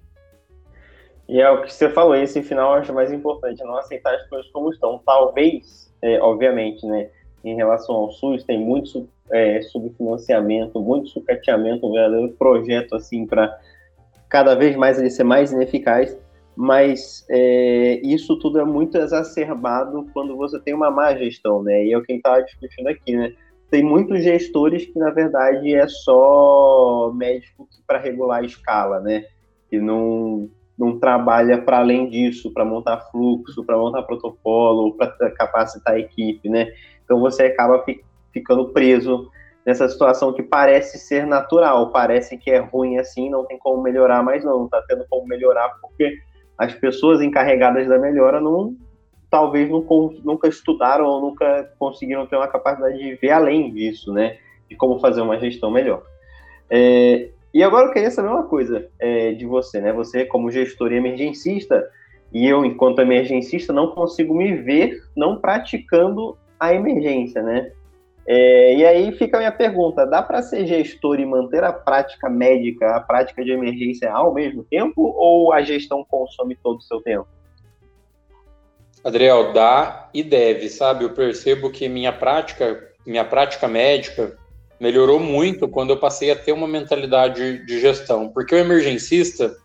E 1.27 1.41
é 1.41 1.49
o 1.49 1.63
que 1.63 1.73
você 1.73 1.89
falou, 1.89 2.15
esse 2.15 2.43
final 2.43 2.75
eu 2.75 2.81
acho 2.81 2.93
mais 2.93 3.11
importante, 3.11 3.63
não 3.63 3.77
aceitar 3.77 4.13
as 4.13 4.27
coisas 4.27 4.51
como 4.51 4.69
estão. 4.71 5.01
Talvez, 5.03 5.91
é, 6.01 6.19
obviamente, 6.19 6.85
né, 6.85 7.09
em 7.43 7.55
relação 7.55 7.95
ao 7.95 8.11
SUS, 8.11 8.43
tem 8.43 8.59
muito 8.59 9.09
é, 9.31 9.61
subfinanciamento, 9.61 10.81
muito 10.81 11.09
sucateamento, 11.09 11.87
um 11.87 11.93
verdadeiro 11.93 12.33
projeto 12.33 12.95
assim 12.95 13.25
para 13.25 13.57
cada 14.29 14.55
vez 14.55 14.75
mais 14.75 14.99
ele 14.99 15.09
ser 15.09 15.23
mais 15.23 15.51
ineficaz, 15.51 16.17
mas 16.55 17.25
é, 17.29 17.99
isso 18.03 18.37
tudo 18.37 18.59
é 18.59 18.65
muito 18.65 18.97
exacerbado 18.97 20.07
quando 20.13 20.35
você 20.35 20.59
tem 20.59 20.73
uma 20.73 20.91
má 20.91 21.15
gestão, 21.15 21.63
né? 21.63 21.85
E 21.85 21.93
é 21.93 21.97
o 21.97 22.01
que 22.01 22.11
a 22.11 22.15
gente 22.15 22.25
estava 22.25 22.43
discutindo 22.43 22.87
aqui, 22.87 23.15
né? 23.15 23.33
Tem 23.69 23.83
muitos 23.83 24.23
gestores 24.23 24.85
que, 24.85 24.97
na 24.99 25.09
verdade, 25.09 25.73
é 25.73 25.87
só 25.87 27.11
médico 27.15 27.67
para 27.87 27.97
regular 27.97 28.41
a 28.41 28.45
escala, 28.45 28.99
né? 28.99 29.25
Que 29.69 29.79
não, 29.79 30.47
não 30.77 30.99
trabalha 30.99 31.59
para 31.59 31.79
além 31.79 32.07
disso, 32.07 32.53
para 32.53 32.65
montar 32.65 32.99
fluxo, 33.11 33.63
para 33.63 33.77
montar 33.77 34.03
protocolo, 34.03 34.95
para 34.95 35.31
capacitar 35.31 35.95
a 35.95 35.99
equipe, 35.99 36.49
né? 36.49 36.71
Então 37.03 37.19
você 37.19 37.43
acaba 37.43 37.83
ficando 37.83 38.12
preso 38.73 39.29
nessa 39.65 39.87
situação 39.87 40.33
que 40.33 40.43
parece 40.43 40.97
ser 40.97 41.25
natural, 41.25 41.91
parece 41.91 42.37
que 42.37 42.51
é 42.51 42.59
ruim 42.59 42.97
assim, 42.97 43.29
não 43.29 43.45
tem 43.45 43.57
como 43.57 43.81
melhorar, 43.81 44.23
mas 44.23 44.43
não, 44.43 44.65
está 44.65 44.81
tendo 44.87 45.05
como 45.09 45.27
melhorar 45.27 45.69
porque 45.81 46.17
as 46.57 46.73
pessoas 46.73 47.21
encarregadas 47.21 47.87
da 47.87 47.97
melhora 47.97 48.39
não 48.39 48.75
talvez 49.33 49.67
não, 49.67 49.83
nunca 50.23 50.47
estudaram 50.47 51.05
ou 51.05 51.19
nunca 51.19 51.73
conseguiram 51.79 52.27
ter 52.27 52.35
uma 52.35 52.47
capacidade 52.47 52.99
de 52.99 53.15
ver 53.15 53.31
além 53.31 53.73
disso, 53.73 54.13
né? 54.13 54.37
De 54.69 54.75
como 54.75 54.99
fazer 54.99 55.21
uma 55.21 55.39
gestão 55.39 55.71
melhor. 55.71 56.03
É, 56.69 57.29
e 57.51 57.63
agora 57.63 57.87
eu 57.87 57.93
queria 57.93 58.11
saber 58.11 58.29
uma 58.29 58.43
coisa 58.43 58.87
é, 58.99 59.31
de 59.31 59.43
você, 59.47 59.81
né? 59.81 59.91
Você 59.93 60.23
como 60.23 60.51
gestor 60.51 60.91
e 60.91 60.97
emergencista, 60.97 61.83
e 62.31 62.47
eu, 62.47 62.63
enquanto 62.63 62.99
emergencista, 62.99 63.73
não 63.73 63.87
consigo 63.87 64.35
me 64.35 64.55
ver 64.55 65.01
não 65.15 65.41
praticando 65.41 66.37
a 66.59 66.71
emergência, 66.71 67.41
né? 67.41 67.71
É, 68.25 68.75
e 68.75 68.85
aí 68.85 69.11
fica 69.11 69.37
a 69.37 69.39
minha 69.39 69.51
pergunta: 69.51 70.05
dá 70.05 70.21
para 70.21 70.41
ser 70.41 70.65
gestor 70.65 71.19
e 71.19 71.25
manter 71.25 71.63
a 71.63 71.73
prática 71.73 72.29
médica, 72.29 72.95
a 72.95 73.01
prática 73.01 73.43
de 73.43 73.51
emergência 73.51 74.11
ao 74.11 74.33
mesmo 74.33 74.63
tempo, 74.63 75.01
ou 75.01 75.51
a 75.51 75.61
gestão 75.61 76.05
consome 76.05 76.55
todo 76.55 76.77
o 76.77 76.83
seu 76.83 77.01
tempo? 77.01 77.27
Adriel, 79.03 79.51
dá 79.51 80.09
e 80.13 80.23
deve, 80.23 80.69
sabe? 80.69 81.03
Eu 81.03 81.09
percebo 81.09 81.69
que 81.69 81.89
minha 81.89 82.13
prática, 82.13 82.81
minha 83.05 83.25
prática 83.25 83.67
médica 83.67 84.37
melhorou 84.79 85.19
muito 85.19 85.67
quando 85.67 85.89
eu 85.91 85.97
passei 85.97 86.31
a 86.31 86.35
ter 86.35 86.53
uma 86.53 86.67
mentalidade 86.67 87.65
de 87.65 87.79
gestão, 87.81 88.29
porque 88.29 88.55
o 88.55 88.57
emergencista, 88.57 89.55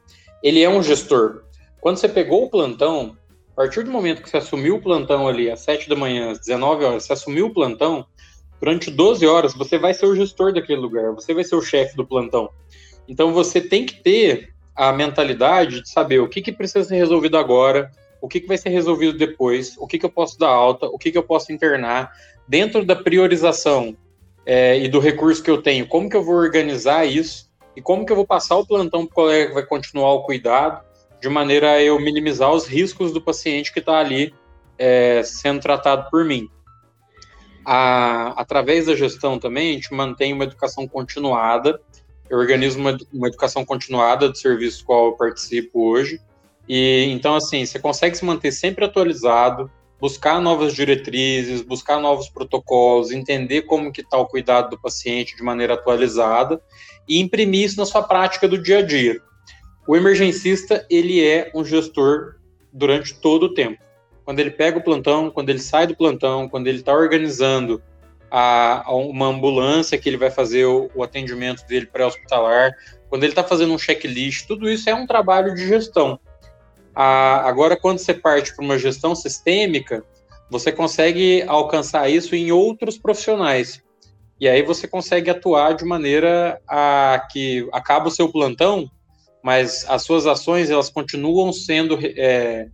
ele 0.42 0.62
é 0.62 0.68
um 0.68 0.82
gestor. 0.82 1.44
Quando 1.80 1.98
você 1.98 2.08
pegou 2.08 2.44
o 2.44 2.50
plantão, 2.50 3.16
a 3.52 3.56
partir 3.56 3.84
do 3.84 3.90
momento 3.90 4.22
que 4.22 4.30
você 4.30 4.38
assumiu 4.38 4.76
o 4.76 4.82
plantão 4.82 5.28
ali 5.28 5.50
às 5.50 5.60
7 5.60 5.88
da 5.88 5.96
manhã, 5.96 6.32
às 6.32 6.40
19 6.40 6.84
horas, 6.84 7.04
você 7.04 7.12
assumiu 7.12 7.46
o 7.46 7.54
plantão, 7.54 8.06
durante 8.60 8.90
12 8.90 9.26
horas 9.26 9.54
você 9.54 9.78
vai 9.78 9.94
ser 9.94 10.06
o 10.06 10.14
gestor 10.14 10.52
daquele 10.52 10.80
lugar, 10.80 11.12
você 11.12 11.32
vai 11.34 11.44
ser 11.44 11.56
o 11.56 11.62
chefe 11.62 11.96
do 11.96 12.06
plantão. 12.06 12.50
Então 13.08 13.32
você 13.32 13.60
tem 13.60 13.86
que 13.86 14.02
ter 14.02 14.54
a 14.74 14.92
mentalidade 14.92 15.82
de 15.82 15.88
saber 15.88 16.20
o 16.20 16.28
que, 16.28 16.42
que 16.42 16.52
precisa 16.52 16.84
ser 16.84 16.96
resolvido 16.96 17.36
agora, 17.36 17.90
o 18.20 18.28
que, 18.28 18.40
que 18.40 18.46
vai 18.46 18.58
ser 18.58 18.68
resolvido 18.68 19.16
depois, 19.16 19.76
o 19.78 19.86
que, 19.86 19.98
que 19.98 20.06
eu 20.06 20.10
posso 20.10 20.38
dar 20.38 20.50
alta, 20.50 20.86
o 20.86 20.98
que, 20.98 21.10
que 21.10 21.18
eu 21.18 21.22
posso 21.22 21.52
internar, 21.52 22.12
dentro 22.46 22.84
da 22.84 22.94
priorização 22.94 23.96
é, 24.44 24.78
e 24.78 24.88
do 24.88 25.00
recurso 25.00 25.42
que 25.42 25.50
eu 25.50 25.62
tenho, 25.62 25.86
como 25.86 26.08
que 26.08 26.16
eu 26.16 26.22
vou 26.22 26.36
organizar 26.36 27.04
isso 27.04 27.48
e 27.74 27.82
como 27.82 28.04
que 28.04 28.12
eu 28.12 28.16
vou 28.16 28.26
passar 28.26 28.56
o 28.56 28.66
plantão 28.66 29.06
para 29.06 29.12
o 29.12 29.14
colega 29.14 29.48
que 29.48 29.54
vai 29.54 29.66
continuar 29.66 30.12
o 30.14 30.22
cuidado, 30.22 30.84
de 31.20 31.28
maneira 31.28 31.72
a 31.72 31.82
eu 31.82 31.98
minimizar 31.98 32.52
os 32.52 32.66
riscos 32.66 33.12
do 33.12 33.20
paciente 33.20 33.72
que 33.72 33.80
está 33.80 33.98
ali 33.98 34.32
é, 34.78 35.22
sendo 35.24 35.60
tratado 35.60 36.08
por 36.10 36.24
mim 36.24 36.48
a, 37.70 38.28
através 38.40 38.86
da 38.86 38.96
gestão 38.96 39.38
também, 39.38 39.72
a 39.72 39.72
gente 39.74 39.92
mantém 39.92 40.32
uma 40.32 40.44
educação 40.44 40.88
continuada, 40.88 41.78
eu 42.30 42.38
organizo 42.38 42.78
uma, 42.78 42.96
uma 43.12 43.28
educação 43.28 43.62
continuada 43.62 44.26
do 44.26 44.38
serviço 44.38 44.86
qual 44.86 45.08
eu 45.08 45.12
participo 45.12 45.90
hoje, 45.90 46.18
e 46.66 47.04
então, 47.10 47.34
assim, 47.36 47.66
você 47.66 47.78
consegue 47.78 48.16
se 48.16 48.24
manter 48.24 48.52
sempre 48.52 48.86
atualizado, 48.86 49.70
buscar 50.00 50.40
novas 50.40 50.72
diretrizes, 50.72 51.60
buscar 51.60 52.00
novos 52.00 52.30
protocolos, 52.30 53.10
entender 53.10 53.62
como 53.62 53.92
que 53.92 54.00
está 54.00 54.16
o 54.16 54.26
cuidado 54.26 54.70
do 54.70 54.80
paciente 54.80 55.36
de 55.36 55.42
maneira 55.42 55.74
atualizada 55.74 56.62
e 57.06 57.20
imprimir 57.20 57.66
isso 57.66 57.76
na 57.76 57.84
sua 57.84 58.02
prática 58.02 58.48
do 58.48 58.56
dia 58.56 58.78
a 58.78 58.82
dia. 58.82 59.20
O 59.86 59.94
emergencista, 59.94 60.86
ele 60.88 61.22
é 61.22 61.50
um 61.54 61.62
gestor 61.62 62.36
durante 62.72 63.14
todo 63.14 63.42
o 63.44 63.54
tempo 63.54 63.87
quando 64.28 64.40
ele 64.40 64.50
pega 64.50 64.76
o 64.76 64.82
plantão, 64.82 65.30
quando 65.30 65.48
ele 65.48 65.58
sai 65.58 65.86
do 65.86 65.96
plantão, 65.96 66.50
quando 66.50 66.66
ele 66.66 66.80
está 66.80 66.92
organizando 66.92 67.82
a, 68.30 68.86
a, 68.86 68.94
uma 68.94 69.24
ambulância 69.28 69.96
que 69.96 70.06
ele 70.06 70.18
vai 70.18 70.30
fazer 70.30 70.66
o, 70.66 70.90
o 70.94 71.02
atendimento 71.02 71.66
dele 71.66 71.86
pré-hospitalar, 71.86 72.74
quando 73.08 73.22
ele 73.22 73.32
está 73.32 73.42
fazendo 73.42 73.72
um 73.72 73.78
checklist, 73.78 74.46
tudo 74.46 74.68
isso 74.68 74.90
é 74.90 74.94
um 74.94 75.06
trabalho 75.06 75.54
de 75.54 75.66
gestão. 75.66 76.20
A, 76.94 77.48
agora, 77.48 77.74
quando 77.74 78.00
você 78.00 78.12
parte 78.12 78.54
para 78.54 78.62
uma 78.62 78.78
gestão 78.78 79.14
sistêmica, 79.14 80.04
você 80.50 80.70
consegue 80.70 81.42
alcançar 81.46 82.10
isso 82.10 82.36
em 82.36 82.52
outros 82.52 82.98
profissionais. 82.98 83.82
E 84.38 84.46
aí 84.46 84.62
você 84.62 84.86
consegue 84.86 85.30
atuar 85.30 85.72
de 85.72 85.86
maneira 85.86 86.60
a 86.68 87.26
que 87.32 87.66
acaba 87.72 88.08
o 88.08 88.12
seu 88.12 88.30
plantão, 88.30 88.90
mas 89.42 89.86
as 89.88 90.02
suas 90.02 90.26
ações 90.26 90.68
elas 90.68 90.90
continuam 90.90 91.50
sendo 91.50 91.98
é, 92.02 92.68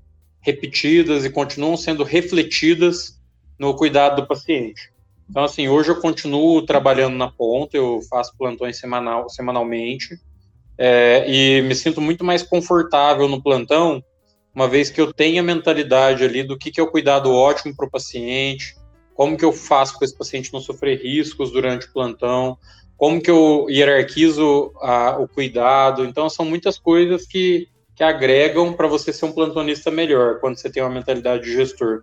repetidas 0.44 1.24
e 1.24 1.30
continuam 1.30 1.76
sendo 1.76 2.04
refletidas 2.04 3.18
no 3.59 3.74
cuidado 3.74 4.20
do 4.20 4.28
paciente. 4.28 4.92
Então, 5.28 5.44
assim, 5.44 5.68
hoje 5.68 5.88
eu 5.88 6.00
continuo 6.00 6.62
trabalhando 6.62 7.16
na 7.16 7.30
ponta, 7.30 7.76
eu 7.76 8.00
faço 8.11 8.37
plantões 8.37 8.78
semanal, 8.78 9.28
semanalmente, 9.30 10.18
é, 10.76 11.24
e 11.26 11.62
me 11.62 11.74
sinto 11.74 12.00
muito 12.00 12.22
mais 12.22 12.42
confortável 12.42 13.26
no 13.26 13.42
plantão, 13.42 14.04
uma 14.54 14.68
vez 14.68 14.90
que 14.90 15.00
eu 15.00 15.12
tenho 15.12 15.40
a 15.40 15.44
mentalidade 15.44 16.22
ali 16.22 16.42
do 16.42 16.59
que, 16.59 16.70
que 16.70 16.78
é 16.78 16.83
o 16.83 16.90
cuidado 16.90 17.33
ótimo 17.33 17.74
para 17.74 17.87
o 17.87 17.90
paciente, 17.90 18.76
como 19.14 19.37
que 19.37 19.44
eu 19.44 19.52
faço 19.52 19.96
para 19.96 20.04
esse 20.04 20.16
paciente 20.16 20.52
não 20.52 20.61
sofrer 20.61 21.00
riscos 21.00 21.50
durante 21.50 21.87
o 21.87 21.92
plantão, 21.92 22.59
como 22.96 23.20
que 23.20 23.30
eu 23.30 23.66
hierarquizo 23.68 24.72
a, 24.80 25.16
o 25.18 25.26
cuidado. 25.26 26.04
Então, 26.04 26.28
são 26.28 26.44
muitas 26.44 26.78
coisas 26.78 27.26
que 27.26 27.68
que 27.94 28.02
agregam 28.02 28.72
para 28.72 28.88
você 28.88 29.12
ser 29.12 29.26
um 29.26 29.33
plantonista 29.33 29.90
melhor 29.90 30.40
quando 30.40 30.57
você 30.57 30.70
tem 30.70 30.83
uma 30.83 30.90
mentalidade 30.90 31.44
de 31.44 31.52
gestor. 31.52 32.02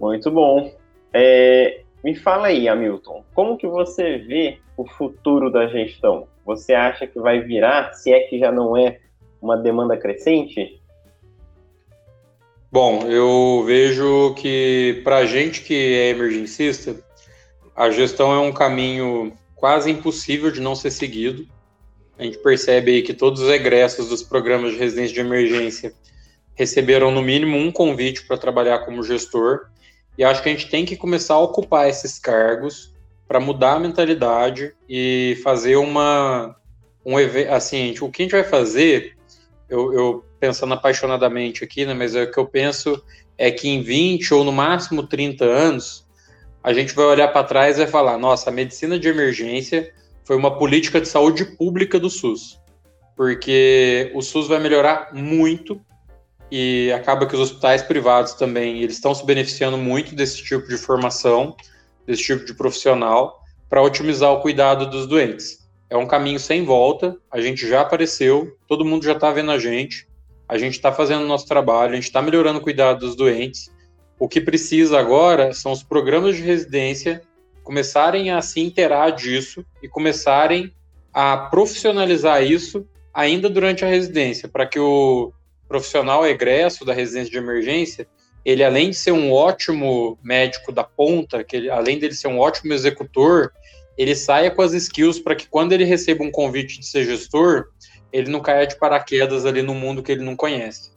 Muito 0.00 0.30
bom. 0.30 0.72
É, 1.12 1.82
me 2.02 2.14
fala 2.14 2.46
aí, 2.46 2.68
Hamilton, 2.68 3.24
como 3.34 3.58
que 3.58 3.66
você 3.66 4.18
vê 4.18 4.58
o 4.76 4.86
futuro 4.86 5.50
da 5.50 5.66
gestão? 5.66 6.26
Você 6.46 6.72
acha 6.72 7.06
que 7.06 7.20
vai 7.20 7.40
virar, 7.40 7.92
se 7.92 8.12
é 8.12 8.20
que 8.20 8.38
já 8.38 8.50
não 8.50 8.76
é, 8.76 8.98
uma 9.42 9.56
demanda 9.56 9.96
crescente? 9.96 10.80
Bom, 12.72 13.02
eu 13.08 13.62
vejo 13.66 14.34
que 14.34 15.00
para 15.02 15.18
a 15.18 15.26
gente 15.26 15.62
que 15.62 15.74
é 15.74 16.10
emergencista, 16.10 16.96
a 17.74 17.90
gestão 17.90 18.32
é 18.32 18.38
um 18.38 18.52
caminho 18.52 19.32
quase 19.56 19.90
impossível 19.90 20.50
de 20.50 20.60
não 20.60 20.74
ser 20.74 20.90
seguido. 20.90 21.46
A 22.20 22.24
gente 22.24 22.36
percebe 22.36 22.90
aí 22.90 23.02
que 23.02 23.14
todos 23.14 23.40
os 23.40 23.48
egressos 23.48 24.10
dos 24.10 24.22
programas 24.22 24.72
de 24.72 24.78
residência 24.78 25.14
de 25.14 25.20
emergência 25.20 25.94
receberam 26.54 27.10
no 27.10 27.22
mínimo 27.22 27.56
um 27.56 27.72
convite 27.72 28.26
para 28.26 28.36
trabalhar 28.36 28.80
como 28.80 29.02
gestor. 29.02 29.70
E 30.18 30.22
acho 30.22 30.42
que 30.42 30.50
a 30.50 30.52
gente 30.52 30.68
tem 30.68 30.84
que 30.84 30.96
começar 30.96 31.32
a 31.32 31.40
ocupar 31.40 31.88
esses 31.88 32.18
cargos 32.18 32.92
para 33.26 33.40
mudar 33.40 33.76
a 33.76 33.80
mentalidade 33.80 34.74
e 34.86 35.40
fazer 35.42 35.76
uma 35.76 36.54
um 37.06 37.16
assim, 37.50 37.94
o 38.02 38.10
que 38.10 38.20
a 38.20 38.24
gente 38.26 38.32
vai 38.32 38.44
fazer, 38.44 39.16
eu, 39.66 39.94
eu 39.94 40.24
pensando 40.38 40.74
apaixonadamente 40.74 41.64
aqui, 41.64 41.86
né, 41.86 41.94
mas 41.94 42.14
é 42.14 42.24
o 42.24 42.30
que 42.30 42.36
eu 42.36 42.44
penso 42.44 43.02
é 43.38 43.50
que 43.50 43.66
em 43.66 43.80
20 43.80 44.34
ou 44.34 44.44
no 44.44 44.52
máximo 44.52 45.06
30 45.06 45.46
anos, 45.46 46.06
a 46.62 46.74
gente 46.74 46.94
vai 46.94 47.06
olhar 47.06 47.28
para 47.28 47.44
trás 47.44 47.76
e 47.76 47.84
vai 47.84 47.90
falar: 47.90 48.18
nossa, 48.18 48.50
a 48.50 48.52
medicina 48.52 48.98
de 48.98 49.08
emergência 49.08 49.90
foi 50.30 50.36
uma 50.36 50.56
política 50.56 51.00
de 51.00 51.08
saúde 51.08 51.44
pública 51.44 51.98
do 51.98 52.08
SUS. 52.08 52.56
Porque 53.16 54.12
o 54.14 54.22
SUS 54.22 54.46
vai 54.46 54.60
melhorar 54.60 55.12
muito 55.12 55.80
e 56.48 56.92
acaba 56.92 57.26
que 57.26 57.34
os 57.34 57.40
hospitais 57.40 57.82
privados 57.82 58.34
também 58.34 58.80
eles 58.80 58.94
estão 58.94 59.12
se 59.12 59.26
beneficiando 59.26 59.76
muito 59.76 60.14
desse 60.14 60.40
tipo 60.44 60.68
de 60.68 60.76
formação, 60.76 61.56
desse 62.06 62.22
tipo 62.22 62.44
de 62.44 62.54
profissional, 62.54 63.40
para 63.68 63.82
otimizar 63.82 64.30
o 64.30 64.40
cuidado 64.40 64.88
dos 64.88 65.04
doentes. 65.08 65.68
É 65.90 65.96
um 65.96 66.06
caminho 66.06 66.38
sem 66.38 66.64
volta, 66.64 67.16
a 67.28 67.40
gente 67.40 67.68
já 67.68 67.80
apareceu, 67.80 68.56
todo 68.68 68.84
mundo 68.84 69.04
já 69.04 69.14
está 69.14 69.32
vendo 69.32 69.50
a 69.50 69.58
gente, 69.58 70.06
a 70.48 70.56
gente 70.56 70.74
está 70.74 70.92
fazendo 70.92 71.24
o 71.24 71.26
nosso 71.26 71.48
trabalho, 71.48 71.90
a 71.90 71.96
gente 71.96 72.04
está 72.04 72.22
melhorando 72.22 72.60
o 72.60 72.62
cuidado 72.62 73.00
dos 73.00 73.16
doentes. 73.16 73.68
O 74.16 74.28
que 74.28 74.40
precisa 74.40 74.96
agora 74.96 75.52
são 75.52 75.72
os 75.72 75.82
programas 75.82 76.36
de 76.36 76.42
residência 76.42 77.20
começarem 77.70 78.32
a 78.32 78.42
se 78.42 78.58
inteirar 78.60 79.10
disso 79.10 79.64
e 79.80 79.86
começarem 79.86 80.72
a 81.14 81.36
profissionalizar 81.36 82.42
isso 82.42 82.84
ainda 83.14 83.48
durante 83.48 83.84
a 83.84 83.88
residência, 83.88 84.48
para 84.48 84.66
que 84.66 84.80
o 84.80 85.32
profissional 85.68 86.26
egresso 86.26 86.84
da 86.84 86.92
residência 86.92 87.30
de 87.30 87.38
emergência, 87.38 88.08
ele 88.44 88.64
além 88.64 88.90
de 88.90 88.96
ser 88.96 89.12
um 89.12 89.32
ótimo 89.32 90.18
médico 90.20 90.72
da 90.72 90.82
ponta, 90.82 91.44
que 91.44 91.54
ele, 91.54 91.70
além 91.70 91.96
dele 91.96 92.12
ser 92.12 92.26
um 92.26 92.40
ótimo 92.40 92.72
executor, 92.72 93.52
ele 93.96 94.16
saia 94.16 94.50
com 94.50 94.62
as 94.62 94.72
skills 94.72 95.20
para 95.20 95.36
que 95.36 95.46
quando 95.46 95.70
ele 95.70 95.84
receba 95.84 96.24
um 96.24 96.30
convite 96.32 96.80
de 96.80 96.86
ser 96.86 97.04
gestor, 97.04 97.68
ele 98.12 98.32
não 98.32 98.40
caia 98.40 98.66
de 98.66 98.76
paraquedas 98.80 99.46
ali 99.46 99.62
no 99.62 99.76
mundo 99.76 100.02
que 100.02 100.10
ele 100.10 100.24
não 100.24 100.34
conhece. 100.34 100.90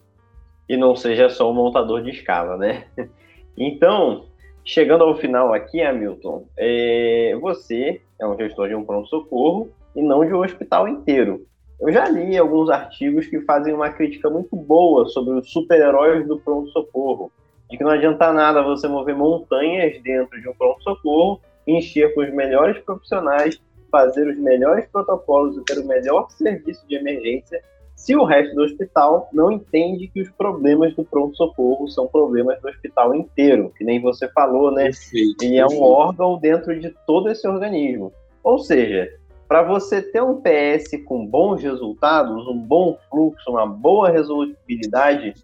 E 0.68 0.76
não 0.76 0.96
seja 0.96 1.30
só 1.30 1.48
um 1.48 1.54
montador 1.54 2.02
de 2.02 2.10
escala, 2.10 2.56
né? 2.56 2.84
Então, 3.56 4.26
chegando 4.64 5.04
ao 5.04 5.16
final 5.16 5.52
aqui, 5.52 5.80
Hamilton, 5.80 6.46
é, 6.56 7.36
você 7.40 8.00
é 8.18 8.26
um 8.26 8.36
gestor 8.36 8.68
de 8.68 8.74
um 8.74 8.84
pronto-socorro 8.84 9.70
e 9.94 10.02
não 10.02 10.24
de 10.24 10.32
um 10.32 10.40
hospital 10.40 10.88
inteiro. 10.88 11.46
Eu 11.80 11.92
já 11.92 12.08
li 12.08 12.36
alguns 12.36 12.70
artigos 12.70 13.26
que 13.26 13.40
fazem 13.40 13.74
uma 13.74 13.90
crítica 13.90 14.30
muito 14.30 14.56
boa 14.56 15.06
sobre 15.08 15.34
os 15.34 15.50
super-heróis 15.50 16.26
do 16.26 16.38
pronto-socorro, 16.38 17.30
de 17.70 17.76
que 17.76 17.84
não 17.84 17.90
adianta 17.90 18.32
nada 18.32 18.62
você 18.62 18.88
mover 18.88 19.14
montanhas 19.14 20.00
dentro 20.02 20.40
de 20.40 20.48
um 20.48 20.54
pronto-socorro, 20.54 21.40
encher 21.66 22.14
com 22.14 22.22
os 22.22 22.32
melhores 22.32 22.78
profissionais 22.78 23.60
fazer 23.94 24.26
os 24.26 24.36
melhores 24.36 24.86
protocolos 24.86 25.56
e 25.56 25.64
ter 25.64 25.78
o 25.78 25.86
melhor 25.86 26.28
serviço 26.32 26.84
de 26.88 26.96
emergência 26.96 27.62
se 27.96 28.14
o 28.14 28.24
resto 28.24 28.54
do 28.54 28.62
hospital 28.62 29.28
não 29.32 29.50
entende 29.50 30.08
que 30.08 30.20
os 30.20 30.30
problemas 30.30 30.94
do 30.94 31.04
pronto-socorro 31.04 31.88
são 31.88 32.06
problemas 32.06 32.60
do 32.60 32.68
hospital 32.68 33.14
inteiro, 33.14 33.72
que 33.76 33.84
nem 33.84 34.00
você 34.00 34.28
falou, 34.28 34.70
né? 34.70 34.84
Perfeito, 34.84 35.42
Ele 35.42 35.56
é 35.56 35.66
um 35.66 35.82
órgão 35.82 36.38
dentro 36.38 36.78
de 36.78 36.94
todo 37.06 37.30
esse 37.30 37.46
organismo. 37.48 38.12
Ou 38.42 38.58
seja, 38.58 39.10
para 39.48 39.62
você 39.62 40.02
ter 40.02 40.22
um 40.22 40.40
PS 40.40 41.02
com 41.04 41.26
bons 41.26 41.62
resultados, 41.62 42.46
um 42.46 42.58
bom 42.58 42.98
fluxo, 43.10 43.50
uma 43.50 43.66
boa 43.66 44.10
resolutibilidade, 44.10 45.34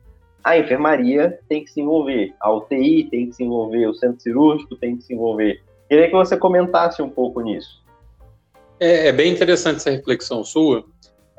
a 0.43 0.59
enfermaria 0.59 1.39
tem 1.49 1.65
que 1.65 1.71
se 1.71 1.81
envolver, 1.81 2.35
a 2.41 2.53
UTI 2.53 3.05
tem 3.11 3.29
que 3.29 3.37
se 3.37 3.45
envolver, 3.45 3.87
o 3.87 3.95
centro 3.95 4.21
cirúrgico 4.21 4.77
tem 4.77 4.97
que 4.97 5.05
se 5.05 5.15
envolver. 5.15 5.63
Queria 5.89 6.09
que 6.09 6.15
você 6.15 6.37
comentasse 6.37 7.03
um 7.03 7.11
pouco 7.11 7.41
nisso. 7.41 7.83
É, 8.79 9.09
é 9.09 9.13
bem 9.13 9.33
interessante 9.33 9.77
essa 9.77 9.91
reflexão 9.91 10.43
sua. 10.43 10.85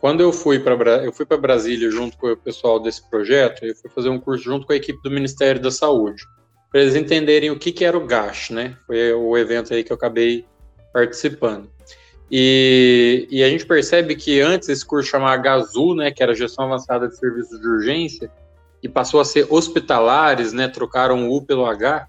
Quando 0.02 0.22
eu 0.22 0.34
fui 0.34 0.58
para 0.58 1.06
eu 1.06 1.14
fui 1.14 1.28
para 1.28 1.38
Brasília 1.38 1.92
junto 1.92 2.18
com 2.18 2.32
o 2.32 2.36
pessoal 2.36 2.80
desse 2.80 3.08
projeto, 3.08 3.64
eu 3.64 3.76
fui 3.76 3.88
fazer 3.88 4.10
um 4.10 4.20
curso 4.20 4.44
junto 4.44 4.66
com 4.66 4.74
a 4.74 4.76
equipe 4.76 5.00
do 5.04 5.12
Ministério 5.12 5.62
da 5.62 5.70
Saúde, 5.70 6.24
para 6.72 6.82
eles 6.82 6.96
entenderem 6.96 7.52
o 7.52 7.60
que, 7.60 7.72
que 7.72 7.86
era 7.86 7.96
o 7.96 8.08
GASH, 8.08 8.50
né? 8.50 8.76
Foi 8.88 9.14
o 9.14 9.38
evento 9.38 9.72
aí 9.72 9.84
que 9.84 9.92
eu 9.92 9.96
acabei 9.96 10.44
participando. 10.92 11.70
E, 12.32 13.28
e, 13.30 13.44
a 13.44 13.50
gente 13.50 13.66
percebe 13.66 14.16
que 14.16 14.40
antes 14.42 14.70
esse 14.70 14.86
curso 14.86 15.10
chamava 15.10 15.36
GASU, 15.38 15.94
né, 15.94 16.12
que 16.12 16.24
era 16.24 16.34
Gestão 16.34 16.66
Avançada 16.66 17.08
de 17.08 17.18
Serviços 17.18 17.60
de 17.60 17.68
Urgência, 17.68 18.32
e 18.82 18.90
passou 18.90 19.20
a 19.20 19.26
ser 19.26 19.46
hospitalares, 19.50 20.52
né, 20.52 20.68
trocaram 20.68 21.28
o 21.28 21.36
U 21.38 21.46
pelo 21.46 21.66
H, 21.66 22.08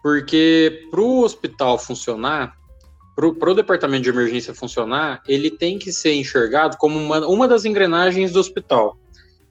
porque 0.00 0.86
para 0.90 1.00
o 1.00 1.24
hospital 1.24 1.78
funcionar, 1.78 2.54
para 3.16 3.50
o 3.50 3.54
departamento 3.54 4.02
de 4.02 4.10
emergência 4.10 4.54
funcionar, 4.54 5.22
ele 5.26 5.50
tem 5.50 5.78
que 5.78 5.90
ser 5.90 6.12
enxergado 6.12 6.76
como 6.76 6.98
uma, 6.98 7.26
uma 7.26 7.48
das 7.48 7.64
engrenagens 7.64 8.30
do 8.30 8.38
hospital 8.38 8.98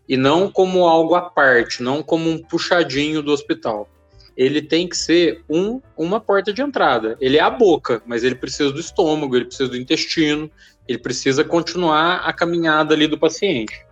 e 0.07 0.15
não 0.15 0.51
como 0.51 0.85
algo 0.85 1.15
à 1.15 1.21
parte, 1.21 1.81
não 1.81 2.03
como 2.03 2.29
um 2.29 2.37
puxadinho 2.37 3.23
do 3.23 3.31
hospital. 3.31 3.89
Ele 4.37 4.61
tem 4.61 4.87
que 4.87 4.95
ser 4.95 5.41
um, 5.49 5.81
uma 5.97 6.19
porta 6.19 6.53
de 6.53 6.61
entrada. 6.61 7.17
Ele 7.19 7.37
é 7.37 7.41
a 7.41 7.49
boca, 7.49 8.03
mas 8.05 8.23
ele 8.23 8.35
precisa 8.35 8.71
do 8.71 8.79
estômago, 8.79 9.35
ele 9.35 9.45
precisa 9.45 9.69
do 9.69 9.77
intestino, 9.77 10.51
ele 10.87 10.99
precisa 10.99 11.43
continuar 11.43 12.17
a 12.17 12.31
caminhada 12.31 12.93
ali 12.93 13.07
do 13.07 13.17
paciente. 13.17 13.83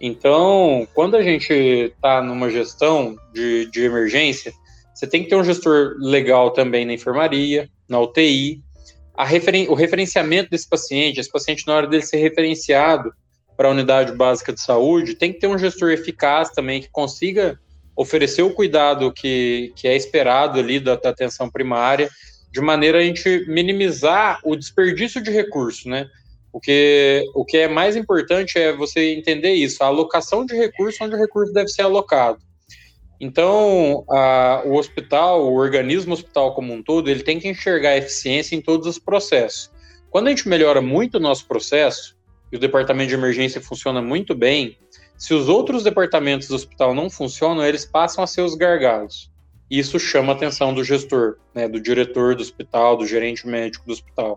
Então, 0.00 0.88
quando 0.94 1.16
a 1.16 1.22
gente 1.22 1.52
está 1.52 2.20
numa 2.20 2.50
gestão 2.50 3.16
de, 3.32 3.66
de 3.66 3.84
emergência, 3.84 4.52
você 4.92 5.06
tem 5.06 5.22
que 5.22 5.28
ter 5.28 5.36
um 5.36 5.44
gestor 5.44 5.94
legal 5.98 6.50
também 6.50 6.84
na 6.84 6.94
enfermaria, 6.94 7.68
na 7.88 8.00
UTI, 8.00 8.60
referen 9.18 9.68
o 9.68 9.74
referenciamento 9.74 10.50
desse 10.50 10.68
paciente, 10.68 11.20
esse 11.20 11.30
paciente, 11.30 11.66
na 11.66 11.74
hora 11.74 11.86
dele 11.86 12.02
ser 12.02 12.16
referenciado 12.16 13.12
para 13.56 13.68
a 13.68 13.70
unidade 13.70 14.12
básica 14.12 14.52
de 14.52 14.60
saúde, 14.60 15.14
tem 15.14 15.32
que 15.32 15.38
ter 15.38 15.46
um 15.46 15.58
gestor 15.58 15.90
eficaz 15.90 16.50
também 16.50 16.80
que 16.80 16.88
consiga 16.90 17.58
oferecer 17.94 18.42
o 18.42 18.54
cuidado 18.54 19.12
que, 19.12 19.72
que 19.76 19.86
é 19.86 19.94
esperado 19.94 20.58
ali 20.58 20.80
da, 20.80 20.96
da 20.96 21.10
atenção 21.10 21.50
primária, 21.50 22.08
de 22.50 22.60
maneira 22.60 22.98
a 22.98 23.02
gente 23.02 23.44
minimizar 23.48 24.40
o 24.44 24.56
desperdício 24.56 25.22
de 25.22 25.30
recurso, 25.30 25.88
né? 25.88 26.08
O 26.52 26.60
que, 26.60 27.24
o 27.34 27.44
que 27.44 27.56
é 27.56 27.68
mais 27.68 27.96
importante 27.96 28.58
é 28.58 28.72
você 28.74 29.14
entender 29.14 29.54
isso, 29.54 29.82
a 29.82 29.86
alocação 29.86 30.44
de 30.44 30.54
recurso 30.54 31.02
onde 31.02 31.14
o 31.14 31.18
recurso 31.18 31.52
deve 31.52 31.68
ser 31.68 31.82
alocado. 31.82 32.38
Então, 33.24 34.04
a, 34.10 34.62
o 34.64 34.74
hospital, 34.74 35.44
o 35.44 35.54
organismo 35.54 36.12
hospital 36.12 36.56
como 36.56 36.72
um 36.72 36.82
todo, 36.82 37.08
ele 37.08 37.22
tem 37.22 37.38
que 37.38 37.48
enxergar 37.48 37.90
a 37.90 37.96
eficiência 37.98 38.56
em 38.56 38.60
todos 38.60 38.84
os 38.84 38.98
processos. 38.98 39.70
Quando 40.10 40.26
a 40.26 40.30
gente 40.30 40.48
melhora 40.48 40.82
muito 40.82 41.18
o 41.18 41.20
nosso 41.20 41.46
processo, 41.46 42.16
e 42.50 42.56
o 42.56 42.58
departamento 42.58 43.10
de 43.10 43.14
emergência 43.14 43.60
funciona 43.60 44.02
muito 44.02 44.34
bem, 44.34 44.76
se 45.16 45.32
os 45.32 45.48
outros 45.48 45.84
departamentos 45.84 46.48
do 46.48 46.56
hospital 46.56 46.94
não 46.94 47.08
funcionam, 47.08 47.64
eles 47.64 47.84
passam 47.84 48.24
a 48.24 48.26
ser 48.26 48.42
os 48.42 48.56
gargalos. 48.56 49.30
Isso 49.70 50.00
chama 50.00 50.32
a 50.32 50.36
atenção 50.36 50.74
do 50.74 50.82
gestor, 50.82 51.36
né, 51.54 51.68
do 51.68 51.80
diretor 51.80 52.34
do 52.34 52.42
hospital, 52.42 52.96
do 52.96 53.06
gerente 53.06 53.46
médico 53.46 53.86
do 53.86 53.92
hospital. 53.92 54.36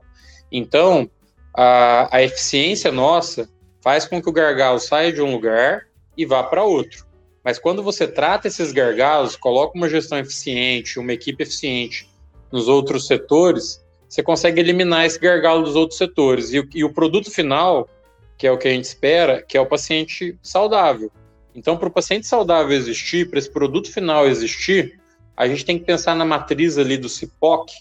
Então, 0.51 1.09
a, 1.57 2.15
a 2.15 2.21
eficiência 2.21 2.91
nossa 2.91 3.49
faz 3.81 4.05
com 4.05 4.21
que 4.21 4.29
o 4.29 4.33
gargalo 4.33 4.79
saia 4.79 5.11
de 5.11 5.23
um 5.23 5.31
lugar 5.31 5.87
e 6.15 6.23
vá 6.23 6.43
para 6.43 6.63
outro. 6.63 7.04
Mas 7.45 7.60
quando 7.60 7.84
você 7.84 8.08
trata 8.08 8.47
esses 8.47 8.71
gargalos, 8.71 9.36
coloca 9.36 9.77
uma 9.77 9.88
gestão 9.88 10.17
eficiente, 10.17 10.97
uma 10.97 11.13
equipe 11.13 11.43
eficiente 11.43 12.10
nos 12.51 12.67
outros 12.67 13.05
setores, 13.05 13.86
você 14.10 14.23
consegue 14.23 14.60
eliminar 14.60 15.05
esse 15.05 15.19
gargalo 15.19 15.63
dos 15.63 15.75
outros 15.75 15.99
setores. 15.99 16.51
E, 16.51 16.67
e 16.73 16.84
o 16.84 16.91
produto 16.91 17.29
final, 17.29 17.88
que 18.36 18.47
é 18.47 18.51
o 18.51 18.58
que 18.58 18.67
a 18.67 18.71
gente 18.71 18.86
espera, 18.86 19.43
que 19.43 19.55
é 19.55 19.62
o 19.62 19.65
paciente 19.67 20.36
saudável. 20.41 21.12
Então, 21.53 21.77
para 21.77 21.88
o 21.88 21.91
paciente 21.91 22.25
saudável 22.25 22.75
existir, 22.75 23.29
para 23.29 23.38
esse 23.38 23.51
produto 23.51 23.91
final 23.91 24.27
existir, 24.27 24.99
a 25.38 25.47
gente 25.47 25.63
tem 25.63 25.77
que 25.77 25.86
pensar 25.86 26.15
na 26.15 26.25
matriz 26.25 26.79
ali 26.79 26.97
do 26.97 27.08
CIPOC, 27.08 27.71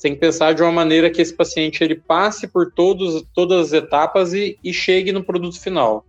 tem 0.00 0.14
que 0.14 0.20
pensar 0.20 0.52
de 0.52 0.62
uma 0.62 0.72
maneira 0.72 1.10
que 1.10 1.22
esse 1.22 1.32
paciente 1.32 1.84
ele 1.84 1.94
passe 1.94 2.48
por 2.48 2.72
todos, 2.72 3.24
todas 3.32 3.68
as 3.68 3.72
etapas 3.72 4.34
e, 4.34 4.58
e 4.62 4.72
chegue 4.72 5.12
no 5.12 5.22
produto 5.22 5.60
final. 5.60 6.04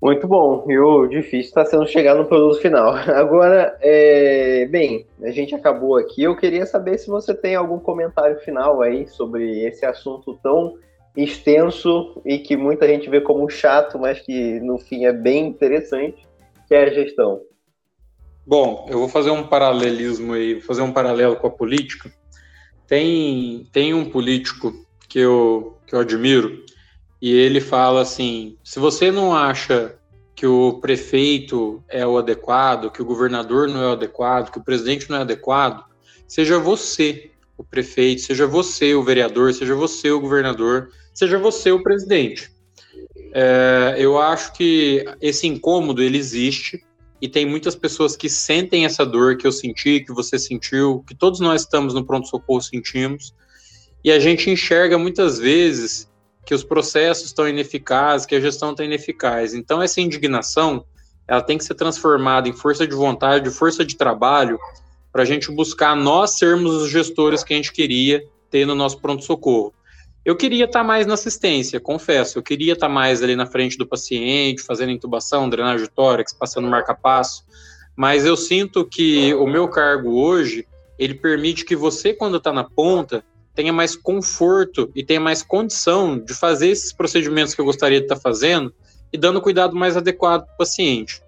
Muito 0.00 0.28
bom. 0.28 0.64
E 0.68 0.78
o 0.78 1.06
difícil 1.06 1.48
está 1.48 1.64
sendo 1.64 1.86
chegar 1.86 2.14
no 2.14 2.26
produto 2.26 2.60
final. 2.60 2.94
Agora, 3.08 3.76
é... 3.80 4.66
bem, 4.66 5.06
a 5.22 5.30
gente 5.30 5.54
acabou 5.54 5.96
aqui. 5.96 6.22
Eu 6.22 6.36
queria 6.36 6.66
saber 6.66 6.98
se 6.98 7.08
você 7.08 7.34
tem 7.34 7.54
algum 7.54 7.78
comentário 7.78 8.38
final 8.40 8.82
aí 8.82 9.08
sobre 9.08 9.64
esse 9.64 9.86
assunto 9.86 10.38
tão 10.42 10.78
extenso 11.16 12.20
e 12.26 12.38
que 12.38 12.56
muita 12.56 12.86
gente 12.86 13.08
vê 13.08 13.20
como 13.20 13.48
chato, 13.48 13.98
mas 13.98 14.20
que 14.20 14.60
no 14.60 14.78
fim 14.78 15.06
é 15.06 15.12
bem 15.12 15.46
interessante, 15.46 16.26
que 16.68 16.74
é 16.74 16.84
a 16.84 16.90
gestão. 16.90 17.40
Bom, 18.46 18.86
eu 18.90 18.98
vou 18.98 19.08
fazer 19.08 19.30
um 19.30 19.44
paralelismo 19.44 20.34
aí, 20.34 20.54
vou 20.54 20.62
fazer 20.62 20.82
um 20.82 20.92
paralelo 20.92 21.36
com 21.36 21.46
a 21.46 21.50
política. 21.50 22.12
Tem, 22.86 23.66
tem 23.72 23.94
um 23.94 24.08
político 24.08 24.72
que 25.08 25.18
eu, 25.18 25.78
que 25.86 25.94
eu 25.94 26.00
admiro, 26.00 26.64
e 27.20 27.32
ele 27.32 27.60
fala 27.60 28.02
assim: 28.02 28.56
se 28.62 28.78
você 28.78 29.10
não 29.10 29.34
acha 29.34 29.96
que 30.34 30.46
o 30.46 30.74
prefeito 30.80 31.82
é 31.88 32.06
o 32.06 32.18
adequado, 32.18 32.90
que 32.90 33.00
o 33.00 33.04
governador 33.04 33.68
não 33.68 33.82
é 33.82 33.86
o 33.88 33.92
adequado, 33.92 34.50
que 34.50 34.58
o 34.58 34.64
presidente 34.64 35.08
não 35.08 35.18
é 35.18 35.20
adequado, 35.22 35.84
seja 36.28 36.58
você 36.58 37.30
o 37.56 37.64
prefeito, 37.64 38.20
seja 38.20 38.46
você 38.46 38.94
o 38.94 39.02
vereador, 39.02 39.54
seja 39.54 39.74
você 39.74 40.10
o 40.10 40.20
governador, 40.20 40.90
seja 41.14 41.38
você 41.38 41.72
o 41.72 41.82
presidente. 41.82 42.50
É, 43.32 43.96
eu 43.98 44.18
acho 44.18 44.52
que 44.52 45.04
esse 45.20 45.46
incômodo 45.46 46.02
ele 46.02 46.18
existe 46.18 46.84
e 47.20 47.28
tem 47.28 47.46
muitas 47.46 47.74
pessoas 47.74 48.14
que 48.14 48.28
sentem 48.28 48.84
essa 48.84 49.06
dor 49.06 49.38
que 49.38 49.46
eu 49.46 49.52
senti, 49.52 50.00
que 50.00 50.12
você 50.12 50.38
sentiu, 50.38 51.02
que 51.06 51.14
todos 51.14 51.40
nós 51.40 51.62
estamos 51.62 51.94
no 51.94 52.04
pronto 52.04 52.28
socorro 52.28 52.60
sentimos 52.60 53.34
e 54.04 54.12
a 54.12 54.18
gente 54.18 54.50
enxerga 54.50 54.98
muitas 54.98 55.38
vezes 55.38 56.08
que 56.46 56.54
os 56.54 56.62
processos 56.62 57.26
estão 57.26 57.48
ineficazes, 57.48 58.24
que 58.24 58.36
a 58.36 58.40
gestão 58.40 58.70
está 58.70 58.84
ineficaz. 58.84 59.52
Então, 59.52 59.82
essa 59.82 60.00
indignação 60.00 60.84
ela 61.26 61.42
tem 61.42 61.58
que 61.58 61.64
ser 61.64 61.74
transformada 61.74 62.48
em 62.48 62.52
força 62.52 62.86
de 62.86 62.94
vontade, 62.94 63.50
força 63.50 63.84
de 63.84 63.96
trabalho, 63.96 64.58
para 65.12 65.22
a 65.22 65.24
gente 65.26 65.50
buscar 65.50 65.96
nós 65.96 66.38
sermos 66.38 66.72
os 66.74 66.88
gestores 66.88 67.42
que 67.42 67.52
a 67.52 67.56
gente 67.56 67.72
queria 67.72 68.22
ter 68.48 68.64
no 68.64 68.76
nosso 68.76 69.00
pronto-socorro. 69.00 69.74
Eu 70.24 70.36
queria 70.36 70.66
estar 70.66 70.80
tá 70.80 70.84
mais 70.84 71.06
na 71.06 71.14
assistência, 71.14 71.80
confesso. 71.80 72.38
Eu 72.38 72.42
queria 72.42 72.74
estar 72.74 72.86
tá 72.86 72.92
mais 72.92 73.22
ali 73.22 73.34
na 73.34 73.46
frente 73.46 73.76
do 73.76 73.86
paciente, 73.86 74.62
fazendo 74.62 74.92
intubação, 74.92 75.48
drenagem 75.48 75.86
de 75.86 75.90
tórax, 75.90 76.32
passando 76.32 76.68
marca-passo. 76.68 77.44
Mas 77.96 78.24
eu 78.24 78.36
sinto 78.36 78.84
que 78.84 79.34
o 79.34 79.46
meu 79.46 79.68
cargo 79.68 80.20
hoje, 80.20 80.66
ele 80.98 81.14
permite 81.14 81.64
que 81.64 81.74
você, 81.74 82.12
quando 82.12 82.36
está 82.36 82.52
na 82.52 82.64
ponta, 82.64 83.24
tenha 83.56 83.72
mais 83.72 83.96
conforto 83.96 84.90
e 84.94 85.02
tenha 85.02 85.18
mais 85.18 85.42
condição 85.42 86.18
de 86.18 86.34
fazer 86.34 86.68
esses 86.68 86.92
procedimentos 86.92 87.54
que 87.54 87.60
eu 87.60 87.64
gostaria 87.64 87.98
de 87.98 88.04
estar 88.04 88.16
fazendo 88.16 88.72
e 89.12 89.16
dando 89.16 89.40
cuidado 89.40 89.74
mais 89.74 89.96
adequado 89.96 90.44
para 90.44 90.54
o 90.54 90.58
paciente. 90.58 91.22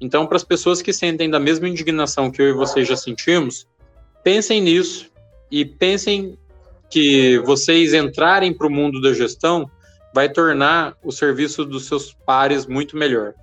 Então, 0.00 0.26
para 0.26 0.36
as 0.36 0.44
pessoas 0.44 0.80
que 0.80 0.92
sentem 0.92 1.28
da 1.28 1.40
mesma 1.40 1.68
indignação 1.68 2.30
que 2.30 2.40
eu 2.40 2.48
e 2.48 2.52
vocês 2.52 2.86
já 2.86 2.96
sentimos, 2.96 3.66
pensem 4.22 4.60
nisso 4.60 5.10
e 5.50 5.64
pensem 5.64 6.38
que 6.88 7.38
vocês 7.40 7.92
entrarem 7.92 8.52
para 8.52 8.66
o 8.66 8.70
mundo 8.70 9.00
da 9.00 9.12
gestão 9.12 9.68
vai 10.14 10.28
tornar 10.28 10.96
o 11.02 11.10
serviço 11.10 11.64
dos 11.64 11.86
seus 11.86 12.12
pares 12.12 12.66
muito 12.66 12.96
melhor. 12.96 13.34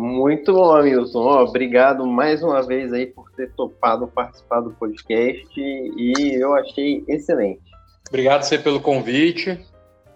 Muito 0.00 0.54
bom, 0.54 0.74
Amilson. 0.74 1.18
Oh, 1.18 1.44
obrigado 1.44 2.06
mais 2.06 2.42
uma 2.42 2.62
vez 2.62 2.90
aí 2.90 3.04
por 3.04 3.30
ter 3.32 3.52
topado 3.52 4.08
participar 4.08 4.62
do 4.62 4.70
podcast 4.70 5.44
e 5.54 6.40
eu 6.40 6.54
achei 6.54 7.04
excelente. 7.06 7.60
Obrigado 8.08 8.42
você 8.42 8.58
pelo 8.58 8.80
convite. 8.80 9.60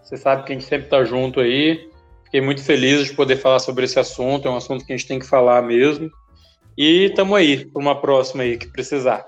Você 0.02 0.16
sabe 0.16 0.44
que 0.44 0.52
a 0.52 0.54
gente 0.54 0.64
sempre 0.66 0.86
está 0.86 1.04
junto 1.04 1.38
aí. 1.38 1.86
Fiquei 2.24 2.40
muito 2.40 2.62
feliz 2.62 3.04
de 3.04 3.12
poder 3.12 3.36
falar 3.36 3.58
sobre 3.58 3.84
esse 3.84 4.00
assunto. 4.00 4.48
É 4.48 4.50
um 4.50 4.56
assunto 4.56 4.86
que 4.86 4.92
a 4.94 4.96
gente 4.96 5.06
tem 5.06 5.18
que 5.18 5.26
falar 5.26 5.60
mesmo. 5.60 6.10
E 6.78 7.04
estamos 7.04 7.36
aí 7.36 7.66
para 7.66 7.82
uma 7.82 8.00
próxima 8.00 8.42
aí 8.42 8.56
que 8.56 8.68
precisar. 8.68 9.26